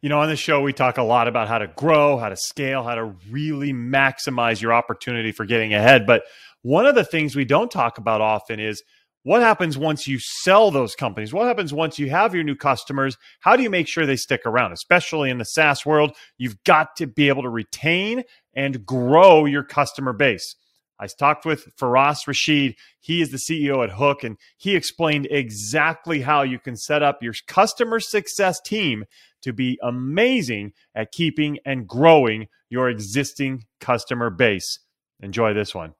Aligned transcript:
You 0.00 0.08
know, 0.08 0.20
on 0.20 0.28
the 0.28 0.36
show, 0.36 0.60
we 0.60 0.72
talk 0.72 0.96
a 0.96 1.02
lot 1.02 1.26
about 1.26 1.48
how 1.48 1.58
to 1.58 1.66
grow, 1.66 2.18
how 2.18 2.28
to 2.28 2.36
scale, 2.36 2.84
how 2.84 2.94
to 2.94 3.16
really 3.30 3.72
maximize 3.72 4.62
your 4.62 4.72
opportunity 4.72 5.32
for 5.32 5.44
getting 5.44 5.74
ahead. 5.74 6.06
But 6.06 6.22
one 6.62 6.86
of 6.86 6.94
the 6.94 7.04
things 7.04 7.34
we 7.34 7.44
don't 7.44 7.70
talk 7.70 7.98
about 7.98 8.20
often 8.20 8.60
is 8.60 8.82
what 9.24 9.42
happens 9.42 9.76
once 9.76 10.06
you 10.06 10.20
sell 10.20 10.70
those 10.70 10.94
companies? 10.94 11.32
What 11.32 11.48
happens 11.48 11.72
once 11.72 11.98
you 11.98 12.10
have 12.10 12.32
your 12.32 12.44
new 12.44 12.54
customers? 12.54 13.16
How 13.40 13.56
do 13.56 13.64
you 13.64 13.70
make 13.70 13.88
sure 13.88 14.06
they 14.06 14.16
stick 14.16 14.42
around? 14.46 14.72
Especially 14.72 15.30
in 15.30 15.38
the 15.38 15.44
SaaS 15.44 15.84
world, 15.84 16.12
you've 16.38 16.62
got 16.62 16.94
to 16.96 17.08
be 17.08 17.28
able 17.28 17.42
to 17.42 17.50
retain 17.50 18.22
and 18.54 18.86
grow 18.86 19.46
your 19.46 19.64
customer 19.64 20.12
base. 20.12 20.54
I 21.00 21.06
talked 21.06 21.44
with 21.44 21.76
Faraz 21.76 22.26
Rashid. 22.26 22.76
He 23.00 23.20
is 23.20 23.30
the 23.30 23.36
CEO 23.36 23.84
at 23.84 23.90
Hook, 23.90 24.24
and 24.24 24.36
he 24.56 24.74
explained 24.74 25.28
exactly 25.30 26.22
how 26.22 26.42
you 26.42 26.58
can 26.58 26.76
set 26.76 27.02
up 27.02 27.22
your 27.22 27.34
customer 27.46 28.00
success 28.00 28.60
team 28.60 29.04
to 29.42 29.52
be 29.52 29.78
amazing 29.82 30.72
at 30.94 31.12
keeping 31.12 31.58
and 31.64 31.86
growing 31.86 32.48
your 32.70 32.88
existing 32.88 33.64
customer 33.80 34.30
base. 34.30 34.80
Enjoy 35.20 35.54
this 35.54 35.74
one. 35.74 35.94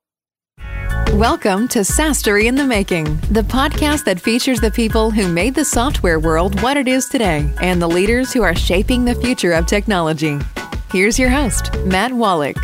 Welcome 1.15 1.69
to 1.69 1.81
SaaStory 1.81 2.45
in 2.45 2.55
the 2.55 2.65
Making, 2.65 3.05
the 3.31 3.43
podcast 3.43 4.05
that 4.05 4.21
features 4.21 4.61
the 4.61 4.71
people 4.71 5.11
who 5.11 5.27
made 5.27 5.55
the 5.55 5.65
software 5.65 6.21
world 6.21 6.61
what 6.61 6.77
it 6.77 6.87
is 6.87 7.09
today 7.09 7.51
and 7.63 7.81
the 7.81 7.89
leaders 7.89 8.33
who 8.33 8.43
are 8.43 8.55
shaping 8.55 9.05
the 9.05 9.15
future 9.15 9.53
of 9.53 9.67
technology. 9.67 10.39
Here's 10.93 11.19
your 11.19 11.31
host, 11.31 11.75
Matt 11.87 12.13
Wolach. 12.13 12.63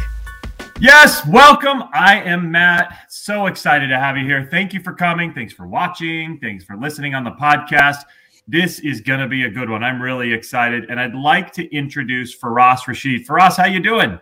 Yes, 0.80 1.26
welcome. 1.26 1.84
I 1.94 2.20
am 2.20 2.50
Matt. 2.50 3.06
So 3.08 3.46
excited 3.46 3.88
to 3.88 3.98
have 3.98 4.16
you 4.16 4.24
here. 4.24 4.46
Thank 4.50 4.74
you 4.74 4.80
for 4.80 4.92
coming. 4.92 5.32
Thanks 5.32 5.52
for 5.52 5.66
watching. 5.66 6.38
Thanks 6.38 6.64
for 6.64 6.76
listening 6.76 7.14
on 7.14 7.24
the 7.24 7.30
podcast. 7.30 8.02
This 8.46 8.78
is 8.80 9.00
going 9.00 9.20
to 9.20 9.26
be 9.26 9.44
a 9.44 9.50
good 9.50 9.70
one. 9.70 9.82
I'm 9.82 10.02
really 10.02 10.32
excited, 10.32 10.90
and 10.90 11.00
I'd 11.00 11.14
like 11.14 11.50
to 11.54 11.74
introduce 11.74 12.36
Faraz 12.36 12.86
Rashid. 12.86 13.26
Faraz, 13.26 13.56
how 13.56 13.64
you 13.64 13.80
doing? 13.80 14.20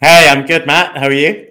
Hey, 0.00 0.28
I'm 0.28 0.44
good, 0.44 0.66
Matt. 0.66 0.98
How 0.98 1.06
are 1.06 1.12
you? 1.12 1.48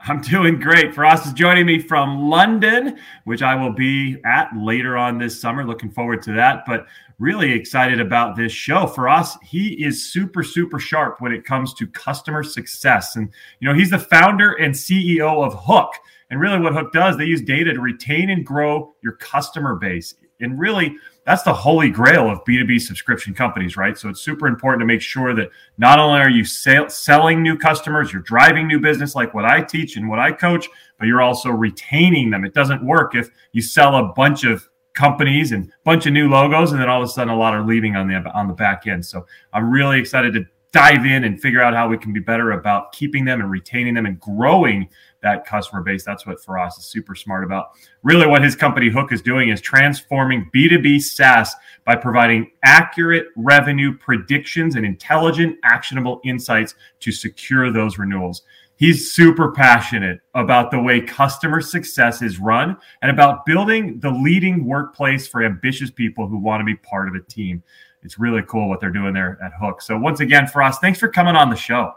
I'm 0.00 0.20
doing 0.20 0.60
great. 0.60 0.94
Faraz 0.94 1.26
is 1.26 1.32
joining 1.32 1.66
me 1.66 1.80
from 1.80 2.28
London, 2.28 3.00
which 3.24 3.42
I 3.42 3.56
will 3.56 3.72
be 3.72 4.18
at 4.24 4.48
later 4.56 4.96
on 4.96 5.18
this 5.18 5.40
summer. 5.40 5.66
Looking 5.66 5.90
forward 5.90 6.22
to 6.22 6.32
that. 6.34 6.62
But 6.64 6.86
really 7.18 7.50
excited 7.50 8.00
about 8.00 8.36
this 8.36 8.52
show. 8.52 8.86
Faraz, 8.86 9.36
he 9.42 9.84
is 9.84 10.12
super, 10.12 10.44
super 10.44 10.78
sharp 10.78 11.20
when 11.20 11.32
it 11.32 11.44
comes 11.44 11.74
to 11.74 11.86
customer 11.88 12.44
success. 12.44 13.16
And, 13.16 13.28
you 13.58 13.68
know, 13.68 13.74
he's 13.74 13.90
the 13.90 13.98
founder 13.98 14.52
and 14.52 14.72
CEO 14.72 15.44
of 15.44 15.52
Hook. 15.52 15.94
And 16.30 16.38
really, 16.38 16.60
what 16.60 16.74
Hook 16.74 16.92
does, 16.92 17.16
they 17.16 17.24
use 17.24 17.42
data 17.42 17.72
to 17.72 17.80
retain 17.80 18.30
and 18.30 18.46
grow 18.46 18.94
your 19.02 19.14
customer 19.14 19.74
base. 19.74 20.14
And 20.40 20.58
really, 20.58 20.96
that's 21.24 21.42
the 21.42 21.52
holy 21.52 21.90
grail 21.90 22.30
of 22.30 22.44
B2B 22.44 22.80
subscription 22.80 23.34
companies, 23.34 23.76
right? 23.76 23.98
So 23.98 24.08
it's 24.08 24.20
super 24.20 24.46
important 24.46 24.80
to 24.80 24.86
make 24.86 25.00
sure 25.00 25.34
that 25.34 25.50
not 25.76 25.98
only 25.98 26.20
are 26.20 26.30
you 26.30 26.44
sell- 26.44 26.88
selling 26.88 27.42
new 27.42 27.58
customers, 27.58 28.12
you're 28.12 28.22
driving 28.22 28.66
new 28.66 28.78
business 28.78 29.14
like 29.14 29.34
what 29.34 29.44
I 29.44 29.62
teach 29.62 29.96
and 29.96 30.08
what 30.08 30.18
I 30.18 30.32
coach, 30.32 30.68
but 30.98 31.06
you're 31.06 31.22
also 31.22 31.50
retaining 31.50 32.30
them. 32.30 32.44
It 32.44 32.54
doesn't 32.54 32.84
work 32.84 33.14
if 33.14 33.30
you 33.52 33.62
sell 33.62 33.96
a 33.96 34.12
bunch 34.12 34.44
of 34.44 34.68
companies 34.94 35.52
and 35.52 35.66
a 35.66 35.70
bunch 35.84 36.06
of 36.06 36.12
new 36.12 36.28
logos 36.28 36.72
and 36.72 36.80
then 36.80 36.88
all 36.88 37.02
of 37.02 37.08
a 37.08 37.12
sudden 37.12 37.32
a 37.32 37.36
lot 37.36 37.54
are 37.54 37.64
leaving 37.64 37.94
on 37.94 38.08
the 38.08 38.16
on 38.32 38.48
the 38.48 38.54
back 38.54 38.86
end. 38.86 39.04
So 39.04 39.26
I'm 39.52 39.70
really 39.70 39.98
excited 39.98 40.34
to 40.34 40.44
dive 40.72 41.06
in 41.06 41.24
and 41.24 41.40
figure 41.40 41.62
out 41.62 41.74
how 41.74 41.88
we 41.88 41.96
can 41.96 42.12
be 42.12 42.20
better 42.20 42.52
about 42.52 42.92
keeping 42.92 43.24
them 43.24 43.40
and 43.40 43.50
retaining 43.50 43.94
them 43.94 44.06
and 44.06 44.18
growing 44.20 44.88
that 45.22 45.44
customer 45.44 45.82
base. 45.82 46.04
That's 46.04 46.26
what 46.26 46.38
Faraz 46.40 46.78
is 46.78 46.84
super 46.84 47.14
smart 47.14 47.44
about. 47.44 47.70
Really, 48.02 48.26
what 48.26 48.42
his 48.42 48.54
company 48.54 48.88
Hook 48.88 49.12
is 49.12 49.22
doing 49.22 49.48
is 49.48 49.60
transforming 49.60 50.50
B2B 50.54 51.00
SaaS 51.00 51.54
by 51.84 51.96
providing 51.96 52.50
accurate 52.62 53.26
revenue 53.36 53.96
predictions 53.96 54.76
and 54.76 54.84
intelligent, 54.86 55.56
actionable 55.64 56.20
insights 56.24 56.74
to 57.00 57.12
secure 57.12 57.72
those 57.72 57.98
renewals. 57.98 58.42
He's 58.76 59.10
super 59.10 59.50
passionate 59.50 60.20
about 60.34 60.70
the 60.70 60.80
way 60.80 61.00
customer 61.00 61.60
success 61.60 62.22
is 62.22 62.38
run 62.38 62.76
and 63.02 63.10
about 63.10 63.44
building 63.44 63.98
the 63.98 64.10
leading 64.10 64.64
workplace 64.64 65.26
for 65.26 65.42
ambitious 65.42 65.90
people 65.90 66.28
who 66.28 66.38
want 66.38 66.60
to 66.60 66.64
be 66.64 66.76
part 66.76 67.08
of 67.08 67.16
a 67.16 67.20
team. 67.20 67.62
It's 68.04 68.20
really 68.20 68.42
cool 68.46 68.68
what 68.68 68.78
they're 68.78 68.90
doing 68.90 69.14
there 69.14 69.36
at 69.42 69.50
Hook. 69.60 69.82
So 69.82 69.98
once 69.98 70.20
again, 70.20 70.46
Faraz, 70.46 70.76
thanks 70.76 71.00
for 71.00 71.08
coming 71.08 71.34
on 71.34 71.50
the 71.50 71.56
show. 71.56 71.92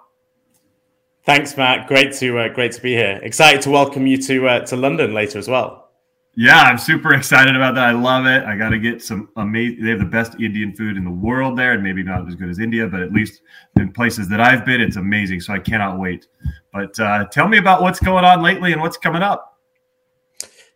Thanks, 1.23 1.55
Matt. 1.55 1.87
Great 1.87 2.13
to 2.13 2.39
uh, 2.39 2.47
great 2.47 2.71
to 2.71 2.81
be 2.81 2.93
here. 2.93 3.19
Excited 3.21 3.61
to 3.61 3.69
welcome 3.69 4.07
you 4.07 4.17
to 4.23 4.47
uh, 4.47 4.59
to 4.65 4.75
London 4.75 5.13
later 5.13 5.37
as 5.37 5.47
well. 5.47 5.91
Yeah, 6.35 6.61
I'm 6.61 6.77
super 6.77 7.13
excited 7.13 7.55
about 7.55 7.75
that. 7.75 7.89
I 7.89 7.91
love 7.91 8.25
it. 8.25 8.43
I 8.43 8.55
got 8.55 8.69
to 8.69 8.79
get 8.79 9.03
some 9.03 9.29
amazing. 9.35 9.83
They 9.83 9.91
have 9.91 9.99
the 9.99 10.05
best 10.05 10.39
Indian 10.39 10.73
food 10.73 10.97
in 10.97 11.03
the 11.03 11.11
world 11.11 11.59
there, 11.59 11.73
and 11.73 11.83
maybe 11.83 12.01
not 12.01 12.27
as 12.27 12.35
good 12.35 12.49
as 12.49 12.57
India, 12.57 12.87
but 12.87 13.01
at 13.01 13.11
least 13.11 13.41
in 13.75 13.91
places 13.91 14.29
that 14.29 14.39
I've 14.39 14.65
been, 14.65 14.81
it's 14.81 14.95
amazing. 14.95 15.41
So 15.41 15.53
I 15.53 15.59
cannot 15.59 15.99
wait. 15.99 16.27
But 16.73 16.99
uh, 16.99 17.25
tell 17.25 17.47
me 17.47 17.57
about 17.57 17.81
what's 17.81 17.99
going 17.99 18.25
on 18.25 18.41
lately 18.41 18.71
and 18.71 18.81
what's 18.81 18.97
coming 18.97 19.21
up. 19.21 19.59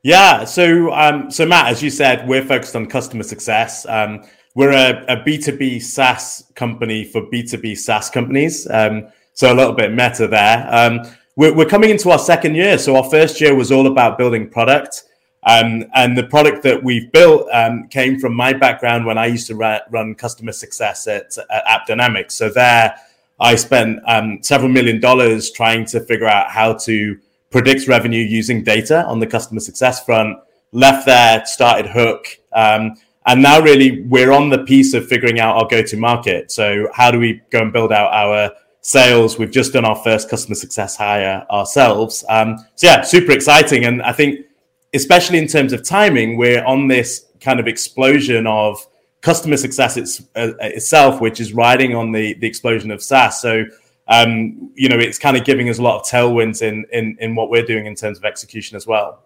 Yeah, 0.04 0.44
so 0.44 0.94
um, 0.94 1.32
so 1.32 1.48
Matt, 1.48 1.68
as 1.68 1.82
you 1.82 1.90
said, 1.90 2.28
we're 2.28 2.46
focused 2.46 2.76
on 2.76 2.86
customer 2.86 3.24
success. 3.24 3.88
Um, 3.88 4.24
we're 4.54 4.74
a 4.74 5.06
a 5.08 5.18
B2B 5.24 5.82
SaaS 5.82 6.52
company 6.54 7.04
for 7.04 7.22
B2B 7.22 7.76
SaaS 7.78 8.12
companies. 8.12 8.68
Um, 8.70 9.08
so 9.36 9.54
a 9.54 9.56
little 9.56 9.74
bit 9.74 9.92
meta 9.92 10.28
there. 10.28 10.68
Um, 10.72 11.02
we're, 11.36 11.54
we're, 11.54 11.66
coming 11.66 11.90
into 11.90 12.10
our 12.10 12.18
second 12.18 12.56
year. 12.56 12.78
So 12.78 12.96
our 12.96 13.04
first 13.04 13.42
year 13.42 13.54
was 13.54 13.72
all 13.72 13.88
about 13.88 14.18
building 14.18 14.50
product. 14.50 15.04
Um, 15.44 15.84
and 15.94 16.18
the 16.18 16.24
product 16.24 16.64
that 16.64 16.82
we've 16.82 17.12
built 17.12 17.48
um, 17.52 17.88
came 17.90 18.18
from 18.18 18.34
my 18.34 18.54
background 18.54 19.06
when 19.06 19.18
I 19.18 19.28
used 19.28 19.46
to 19.48 19.56
ra- 19.56 19.82
run 19.92 20.16
customer 20.16 20.54
success 20.54 21.06
at, 21.06 21.38
at 21.52 21.66
AppDynamics. 21.66 22.32
So 22.32 22.50
there, 22.50 22.96
I 23.40 23.56
spent 23.56 24.00
um, 24.08 24.40
several 24.42 24.70
million 24.70 25.02
dollars 25.02 25.52
trying 25.52 25.86
to 25.88 26.00
figure 26.00 26.28
out 26.28 26.50
how 26.50 26.74
to 26.74 27.20
predict 27.52 27.88
revenue 27.88 28.24
using 28.24 28.64
data 28.64 29.06
on 29.06 29.20
the 29.20 29.28
customer 29.28 29.60
success 29.60 30.04
front. 30.04 30.40
Left 30.72 31.06
there, 31.06 31.46
started 31.46 31.88
Hook. 31.88 32.26
Um, 32.54 32.96
and 33.28 33.42
now, 33.42 33.60
really, 33.60 34.04
we're 34.04 34.32
on 34.32 34.50
the 34.50 34.60
piece 34.60 34.94
of 34.94 35.08
figuring 35.08 35.40
out 35.40 35.58
our 35.58 35.68
go 35.68 35.82
to 35.82 35.98
market. 35.98 36.52
So, 36.52 36.88
how 36.94 37.12
do 37.12 37.20
we 37.20 37.42
go 37.50 37.62
and 37.62 37.74
build 37.74 37.92
out 37.92 38.14
our 38.14 38.52
sales. 38.86 39.40
We've 39.40 39.50
just 39.50 39.74
done 39.74 39.84
our 39.84 39.96
first 39.96 40.30
customer 40.30 40.54
success 40.54 40.96
hire 40.96 41.44
ourselves. 41.50 42.24
Um, 42.30 42.58
so 42.76 42.86
yeah, 42.86 43.02
super 43.02 43.32
exciting. 43.32 43.86
And 43.86 44.02
I 44.04 44.12
think, 44.12 44.46
especially 44.94 45.40
in 45.40 45.48
terms 45.48 45.74
of 45.74 45.84
timing, 45.84 46.38
we're 46.38 46.64
on 46.64 46.88
this 46.88 47.26
kind 47.40 47.60
of 47.60 47.68
explosion 47.68 48.46
of 48.46 48.78
customer 49.22 49.58
success 49.58 49.98
it's, 49.98 50.22
uh, 50.36 50.54
itself, 50.60 51.20
which 51.20 51.40
is 51.40 51.52
riding 51.52 51.96
on 51.96 52.12
the 52.12 52.36
the 52.36 52.48
explosion 52.48 52.92
of 52.92 53.02
SaaS. 53.02 53.42
So 53.42 53.66
um, 54.08 54.72
you 54.76 54.88
know, 54.88 55.00
it's 55.00 55.18
kind 55.18 55.36
of 55.36 55.46
giving 55.46 55.68
us 55.68 55.80
a 55.80 55.82
lot 55.82 56.00
of 56.00 56.04
tailwinds 56.04 56.62
in 56.62 56.86
in 56.92 57.18
in 57.20 57.34
what 57.34 57.50
we're 57.50 57.66
doing 57.66 57.88
in 57.88 57.96
terms 57.96 58.20
of 58.20 58.24
execution 58.24 58.78
as 58.78 58.86
well. 58.86 59.24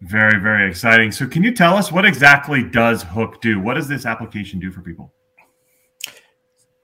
Very, 0.00 0.40
very 0.40 0.68
exciting. 0.68 1.12
So, 1.12 1.28
can 1.28 1.44
you 1.44 1.52
tell 1.52 1.76
us 1.76 1.92
what 1.92 2.04
exactly 2.04 2.62
does 2.62 3.04
Hook 3.04 3.40
do? 3.40 3.60
What 3.60 3.74
does 3.74 3.88
this 3.88 4.04
application 4.04 4.58
do 4.58 4.72
for 4.72 4.80
people? 4.80 5.12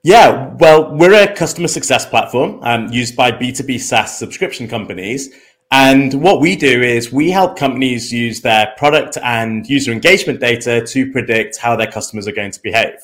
Yeah, 0.06 0.52
well, 0.56 0.94
we're 0.94 1.14
a 1.14 1.34
customer 1.34 1.66
success 1.66 2.04
platform 2.04 2.60
um, 2.62 2.92
used 2.92 3.16
by 3.16 3.32
B2B 3.32 3.80
SaaS 3.80 4.18
subscription 4.18 4.68
companies. 4.68 5.34
And 5.70 6.12
what 6.12 6.42
we 6.42 6.56
do 6.56 6.82
is 6.82 7.10
we 7.10 7.30
help 7.30 7.56
companies 7.56 8.12
use 8.12 8.42
their 8.42 8.74
product 8.76 9.16
and 9.22 9.66
user 9.66 9.92
engagement 9.92 10.40
data 10.40 10.84
to 10.88 11.10
predict 11.10 11.56
how 11.56 11.74
their 11.74 11.86
customers 11.86 12.28
are 12.28 12.32
going 12.32 12.50
to 12.50 12.60
behave. 12.60 12.98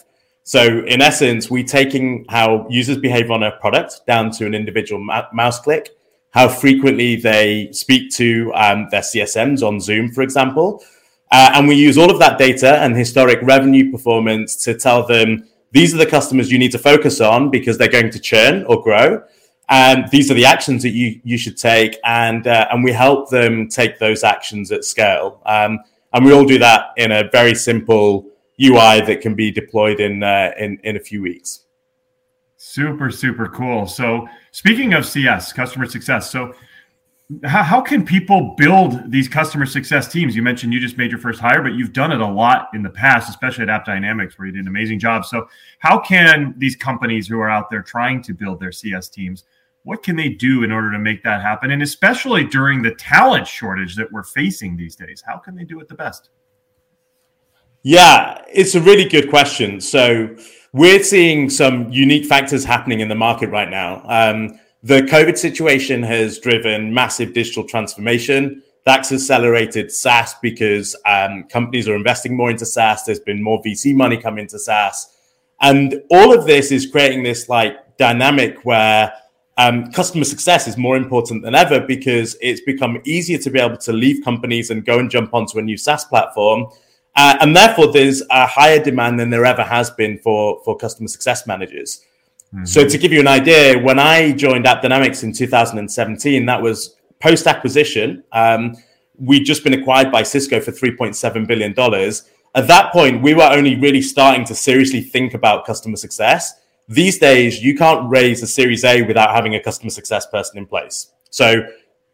So, 0.44 0.84
in 0.84 1.00
essence, 1.00 1.50
we're 1.50 1.64
taking 1.64 2.26
how 2.28 2.66
users 2.68 2.98
behave 2.98 3.30
on 3.30 3.44
a 3.44 3.52
product 3.52 4.02
down 4.06 4.30
to 4.32 4.44
an 4.44 4.54
individual 4.54 5.02
mouse 5.32 5.58
click, 5.58 5.96
how 6.32 6.48
frequently 6.48 7.16
they 7.16 7.72
speak 7.72 8.10
to 8.16 8.52
um, 8.54 8.88
their 8.90 9.00
CSMs 9.00 9.66
on 9.66 9.80
Zoom, 9.80 10.12
for 10.12 10.20
example. 10.20 10.84
Uh, 11.32 11.52
and 11.54 11.66
we 11.66 11.76
use 11.76 11.96
all 11.96 12.10
of 12.10 12.18
that 12.18 12.36
data 12.36 12.78
and 12.82 12.94
historic 12.94 13.38
revenue 13.40 13.90
performance 13.90 14.54
to 14.64 14.74
tell 14.74 15.06
them 15.06 15.46
these 15.72 15.94
are 15.94 15.98
the 15.98 16.06
customers 16.06 16.50
you 16.50 16.58
need 16.58 16.72
to 16.72 16.78
focus 16.78 17.20
on 17.20 17.50
because 17.50 17.78
they're 17.78 17.88
going 17.88 18.10
to 18.10 18.18
churn 18.18 18.64
or 18.64 18.82
grow. 18.82 19.22
And 19.68 20.08
these 20.10 20.30
are 20.30 20.34
the 20.34 20.44
actions 20.44 20.82
that 20.82 20.90
you, 20.90 21.20
you 21.22 21.38
should 21.38 21.56
take. 21.56 21.96
And, 22.04 22.46
uh, 22.46 22.66
and 22.72 22.82
we 22.82 22.90
help 22.92 23.30
them 23.30 23.68
take 23.68 23.98
those 23.98 24.24
actions 24.24 24.72
at 24.72 24.84
scale. 24.84 25.40
Um, 25.46 25.78
and 26.12 26.24
we 26.24 26.32
all 26.32 26.44
do 26.44 26.58
that 26.58 26.86
in 26.96 27.12
a 27.12 27.30
very 27.30 27.54
simple 27.54 28.26
UI 28.60 29.00
that 29.02 29.20
can 29.20 29.34
be 29.34 29.52
deployed 29.52 30.00
in, 30.00 30.24
uh, 30.24 30.50
in, 30.58 30.78
in 30.82 30.96
a 30.96 31.00
few 31.00 31.22
weeks. 31.22 31.60
Super, 32.56 33.10
super 33.10 33.48
cool. 33.48 33.86
So, 33.86 34.28
speaking 34.50 34.92
of 34.92 35.06
CS, 35.06 35.52
customer 35.52 35.86
success. 35.86 36.30
So, 36.30 36.52
how, 37.44 37.62
how 37.62 37.80
can 37.80 38.04
people 38.04 38.54
build 38.56 39.10
these 39.10 39.28
customer 39.28 39.64
success 39.64 40.10
teams? 40.10 40.34
You 40.34 40.42
mentioned 40.42 40.72
you 40.72 40.80
just 40.80 40.98
made 40.98 41.10
your 41.10 41.20
first 41.20 41.40
hire, 41.40 41.62
but 41.62 41.74
you've 41.74 41.92
done 41.92 42.10
it 42.10 42.20
a 42.20 42.26
lot 42.26 42.68
in 42.74 42.82
the 42.82 42.90
past, 42.90 43.28
especially 43.28 43.68
at 43.68 43.68
AppDynamics, 43.68 44.36
where 44.36 44.46
you 44.46 44.52
did 44.52 44.62
an 44.62 44.68
amazing 44.68 44.98
job. 44.98 45.24
So, 45.24 45.48
how 45.78 45.98
can 46.00 46.54
these 46.58 46.74
companies 46.74 47.28
who 47.28 47.38
are 47.38 47.48
out 47.48 47.70
there 47.70 47.82
trying 47.82 48.22
to 48.22 48.34
build 48.34 48.58
their 48.58 48.72
CS 48.72 49.08
teams, 49.08 49.44
what 49.84 50.02
can 50.02 50.16
they 50.16 50.28
do 50.28 50.64
in 50.64 50.72
order 50.72 50.90
to 50.92 50.98
make 50.98 51.22
that 51.22 51.40
happen? 51.40 51.70
And 51.70 51.82
especially 51.82 52.44
during 52.44 52.82
the 52.82 52.94
talent 52.96 53.46
shortage 53.46 53.94
that 53.96 54.10
we're 54.10 54.24
facing 54.24 54.76
these 54.76 54.96
days, 54.96 55.22
how 55.24 55.38
can 55.38 55.54
they 55.54 55.64
do 55.64 55.80
it 55.80 55.88
the 55.88 55.94
best? 55.94 56.30
Yeah, 57.82 58.42
it's 58.48 58.74
a 58.74 58.80
really 58.80 59.08
good 59.08 59.30
question. 59.30 59.80
So, 59.80 60.36
we're 60.72 61.02
seeing 61.02 61.50
some 61.50 61.90
unique 61.90 62.26
factors 62.26 62.64
happening 62.64 63.00
in 63.00 63.08
the 63.08 63.14
market 63.14 63.50
right 63.50 63.68
now. 63.70 64.02
Um, 64.04 64.59
the 64.82 65.02
COVID 65.02 65.36
situation 65.36 66.02
has 66.02 66.38
driven 66.38 66.92
massive 66.92 67.34
digital 67.34 67.64
transformation. 67.64 68.62
That's 68.86 69.12
accelerated 69.12 69.92
SaaS 69.92 70.34
because 70.40 70.96
um, 71.04 71.44
companies 71.44 71.86
are 71.86 71.94
investing 71.94 72.34
more 72.34 72.50
into 72.50 72.64
SaaS. 72.64 73.04
There's 73.04 73.20
been 73.20 73.42
more 73.42 73.62
VC 73.62 73.94
money 73.94 74.16
come 74.16 74.38
into 74.38 74.58
SaaS. 74.58 75.14
And 75.60 76.02
all 76.10 76.32
of 76.32 76.46
this 76.46 76.72
is 76.72 76.86
creating 76.86 77.22
this 77.22 77.48
like 77.48 77.98
dynamic 77.98 78.64
where 78.64 79.12
um, 79.58 79.92
customer 79.92 80.24
success 80.24 80.66
is 80.66 80.78
more 80.78 80.96
important 80.96 81.42
than 81.42 81.54
ever 81.54 81.80
because 81.80 82.34
it's 82.40 82.62
become 82.62 82.98
easier 83.04 83.36
to 83.36 83.50
be 83.50 83.60
able 83.60 83.76
to 83.76 83.92
leave 83.92 84.24
companies 84.24 84.70
and 84.70 84.86
go 84.86 84.98
and 84.98 85.10
jump 85.10 85.34
onto 85.34 85.58
a 85.58 85.62
new 85.62 85.76
SaaS 85.76 86.06
platform. 86.06 86.66
Uh, 87.14 87.36
and 87.42 87.54
therefore, 87.54 87.92
there's 87.92 88.22
a 88.30 88.46
higher 88.46 88.82
demand 88.82 89.20
than 89.20 89.28
there 89.28 89.44
ever 89.44 89.62
has 89.62 89.90
been 89.90 90.16
for, 90.18 90.62
for 90.64 90.76
customer 90.76 91.08
success 91.08 91.46
managers. 91.46 92.02
Mm-hmm. 92.54 92.64
So, 92.64 92.86
to 92.86 92.98
give 92.98 93.12
you 93.12 93.20
an 93.20 93.28
idea, 93.28 93.78
when 93.78 93.98
I 93.98 94.32
joined 94.32 94.64
AppDynamics 94.64 95.22
in 95.22 95.32
2017, 95.32 96.46
that 96.46 96.60
was 96.60 96.96
post 97.20 97.46
acquisition. 97.46 98.24
Um, 98.32 98.76
we'd 99.18 99.44
just 99.44 99.62
been 99.62 99.74
acquired 99.74 100.10
by 100.10 100.22
Cisco 100.22 100.60
for 100.60 100.72
$3.7 100.72 101.46
billion. 101.46 101.78
At 102.54 102.66
that 102.66 102.92
point, 102.92 103.22
we 103.22 103.34
were 103.34 103.44
only 103.44 103.76
really 103.76 104.02
starting 104.02 104.44
to 104.46 104.54
seriously 104.54 105.02
think 105.02 105.34
about 105.34 105.66
customer 105.66 105.96
success 105.96 106.60
these 106.90 107.18
days 107.18 107.62
you 107.62 107.76
can't 107.76 108.10
raise 108.10 108.42
a 108.42 108.46
series 108.46 108.84
a 108.84 109.02
without 109.02 109.32
having 109.32 109.54
a 109.54 109.62
customer 109.62 109.90
success 109.90 110.26
person 110.26 110.58
in 110.58 110.66
place 110.66 111.12
so 111.30 111.64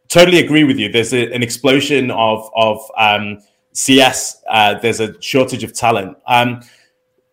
totally 0.08 0.38
agree 0.38 0.64
with 0.64 0.78
you 0.78 0.92
there's 0.92 1.14
a, 1.14 1.32
an 1.32 1.42
explosion 1.42 2.10
of 2.10 2.50
of 2.54 2.78
um, 2.98 3.38
cs 3.72 4.42
uh, 4.50 4.74
there's 4.80 5.00
a 5.00 5.20
shortage 5.20 5.64
of 5.64 5.72
talent 5.72 6.16
um, 6.26 6.60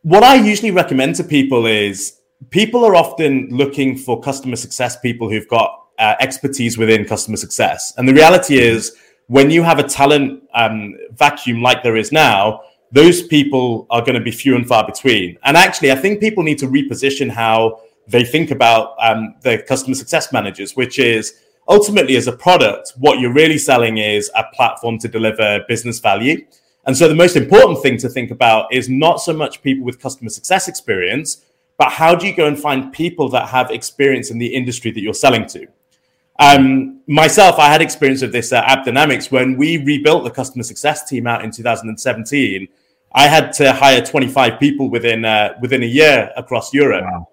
what 0.03 0.23
i 0.23 0.35
usually 0.35 0.71
recommend 0.71 1.15
to 1.15 1.23
people 1.23 1.65
is 1.65 2.19
people 2.49 2.83
are 2.85 2.95
often 2.95 3.47
looking 3.49 3.97
for 3.97 4.19
customer 4.19 4.55
success 4.55 4.99
people 4.99 5.29
who've 5.29 5.47
got 5.47 5.87
uh, 5.99 6.15
expertise 6.19 6.77
within 6.77 7.05
customer 7.05 7.37
success 7.37 7.93
and 7.97 8.07
the 8.07 8.13
reality 8.13 8.57
is 8.57 8.95
when 9.27 9.49
you 9.49 9.63
have 9.63 9.79
a 9.79 9.83
talent 9.83 10.43
um, 10.53 10.95
vacuum 11.13 11.61
like 11.61 11.83
there 11.83 11.95
is 11.95 12.11
now 12.11 12.61
those 12.93 13.23
people 13.23 13.87
are 13.89 14.01
going 14.01 14.13
to 14.13 14.21
be 14.21 14.31
few 14.31 14.55
and 14.55 14.67
far 14.67 14.85
between. 14.85 15.35
And 15.43 15.57
actually, 15.57 15.91
I 15.91 15.95
think 15.95 16.19
people 16.19 16.43
need 16.43 16.59
to 16.59 16.67
reposition 16.67 17.29
how 17.29 17.81
they 18.07 18.23
think 18.23 18.51
about 18.51 18.93
um, 18.99 19.33
the 19.41 19.63
customer 19.67 19.95
success 19.95 20.31
managers, 20.31 20.75
which 20.75 20.99
is 20.99 21.33
ultimately 21.67 22.15
as 22.17 22.27
a 22.27 22.31
product, 22.33 22.93
what 22.97 23.19
you're 23.19 23.33
really 23.33 23.57
selling 23.57 23.97
is 23.97 24.29
a 24.35 24.43
platform 24.53 24.99
to 24.99 25.07
deliver 25.07 25.65
business 25.67 25.99
value. 25.99 26.45
And 26.85 26.95
so 26.95 27.07
the 27.07 27.15
most 27.15 27.35
important 27.35 27.81
thing 27.81 27.97
to 27.97 28.09
think 28.09 28.29
about 28.29 28.71
is 28.71 28.89
not 28.89 29.21
so 29.21 29.33
much 29.33 29.63
people 29.63 29.85
with 29.85 29.99
customer 29.99 30.29
success 30.29 30.67
experience, 30.67 31.43
but 31.77 31.91
how 31.91 32.15
do 32.15 32.27
you 32.27 32.35
go 32.35 32.47
and 32.47 32.57
find 32.57 32.91
people 32.93 33.29
that 33.29 33.49
have 33.49 33.71
experience 33.71 34.31
in 34.31 34.37
the 34.37 34.47
industry 34.47 34.91
that 34.91 35.01
you're 35.01 35.13
selling 35.13 35.45
to? 35.47 35.67
Um, 36.39 37.01
myself, 37.07 37.59
I 37.59 37.69
had 37.69 37.81
experience 37.81 38.21
of 38.21 38.31
this 38.31 38.51
at 38.51 38.65
AppDynamics 38.65 39.31
when 39.31 39.57
we 39.57 39.77
rebuilt 39.77 40.23
the 40.23 40.31
customer 40.31 40.63
success 40.63 41.07
team 41.07 41.27
out 41.27 41.43
in 41.43 41.51
2017 41.51 42.67
I 43.13 43.27
had 43.27 43.53
to 43.53 43.73
hire 43.73 44.03
25 44.03 44.59
people 44.59 44.89
within 44.89 45.23
uh, 45.23 45.53
within 45.61 45.83
a 45.83 45.87
year 45.87 46.31
across 46.35 46.73
Europe. 46.73 47.05
Wow. 47.05 47.29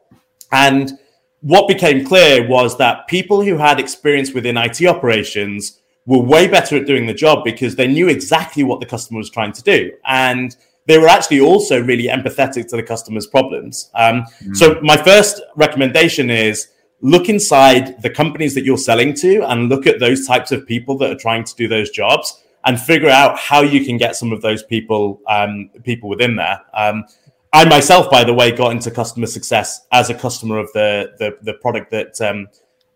And 0.53 0.99
what 1.41 1.69
became 1.69 2.05
clear 2.05 2.47
was 2.47 2.77
that 2.79 3.09
people 3.09 3.43
who 3.43 3.57
had 3.57 3.81
experience 3.81 4.33
within 4.33 4.57
IT 4.59 4.85
operations 4.85 5.81
were 6.05 6.19
way 6.19 6.49
better 6.49 6.77
at 6.77 6.87
doing 6.87 7.07
the 7.07 7.15
job 7.15 7.45
because 7.45 7.77
they 7.77 7.87
knew 7.87 8.09
exactly 8.09 8.63
what 8.63 8.81
the 8.81 8.87
customer 8.87 9.19
was 9.19 9.31
trying 9.31 9.53
to 9.53 9.63
do. 9.63 9.93
And 10.05 10.55
they 10.87 10.99
were 10.99 11.09
actually 11.09 11.41
also 11.41 11.83
really 11.83 12.09
empathetic 12.09 12.69
to 12.69 12.77
the 12.77 12.83
customer's 12.83 13.27
problems. 13.27 13.91
Um, 13.95 14.25
mm. 14.43 14.57
So, 14.57 14.81
my 14.83 14.97
first 14.97 15.41
recommendation 15.57 16.31
is 16.31 16.69
look 17.01 17.29
inside 17.29 18.01
the 18.03 18.11
companies 18.11 18.55
that 18.55 18.65
you're 18.65 18.79
selling 18.79 19.15
to 19.15 19.43
and 19.51 19.69
look 19.69 19.87
at 19.87 20.01
those 20.01 20.27
types 20.27 20.53
of 20.53 20.67
people 20.67 20.99
that 20.99 21.11
are 21.11 21.19
trying 21.19 21.45
to 21.45 21.55
do 21.55 21.67
those 21.67 21.91
jobs 21.91 22.43
and 22.65 22.79
figure 22.79 23.09
out 23.09 23.39
how 23.39 23.63
you 23.63 23.85
can 23.85 23.97
get 23.97 24.17
some 24.17 24.33
of 24.33 24.43
those 24.43 24.63
people 24.63 25.21
um, 25.29 25.71
people 25.83 26.09
within 26.09 26.37
there. 26.37 26.61
Um, 26.75 27.05
I 27.53 27.65
myself, 27.65 28.11
by 28.11 28.23
the 28.23 28.35
way, 28.35 28.53
got 28.53 28.73
into 28.73 28.91
customer 28.91 29.27
success 29.27 29.87
as 29.93 30.11
a 30.11 30.15
customer 30.15 30.59
of 30.59 30.71
the 30.73 31.13
the, 31.19 31.39
the 31.43 31.55
product 31.55 31.91
that 31.91 32.21
um, 32.21 32.49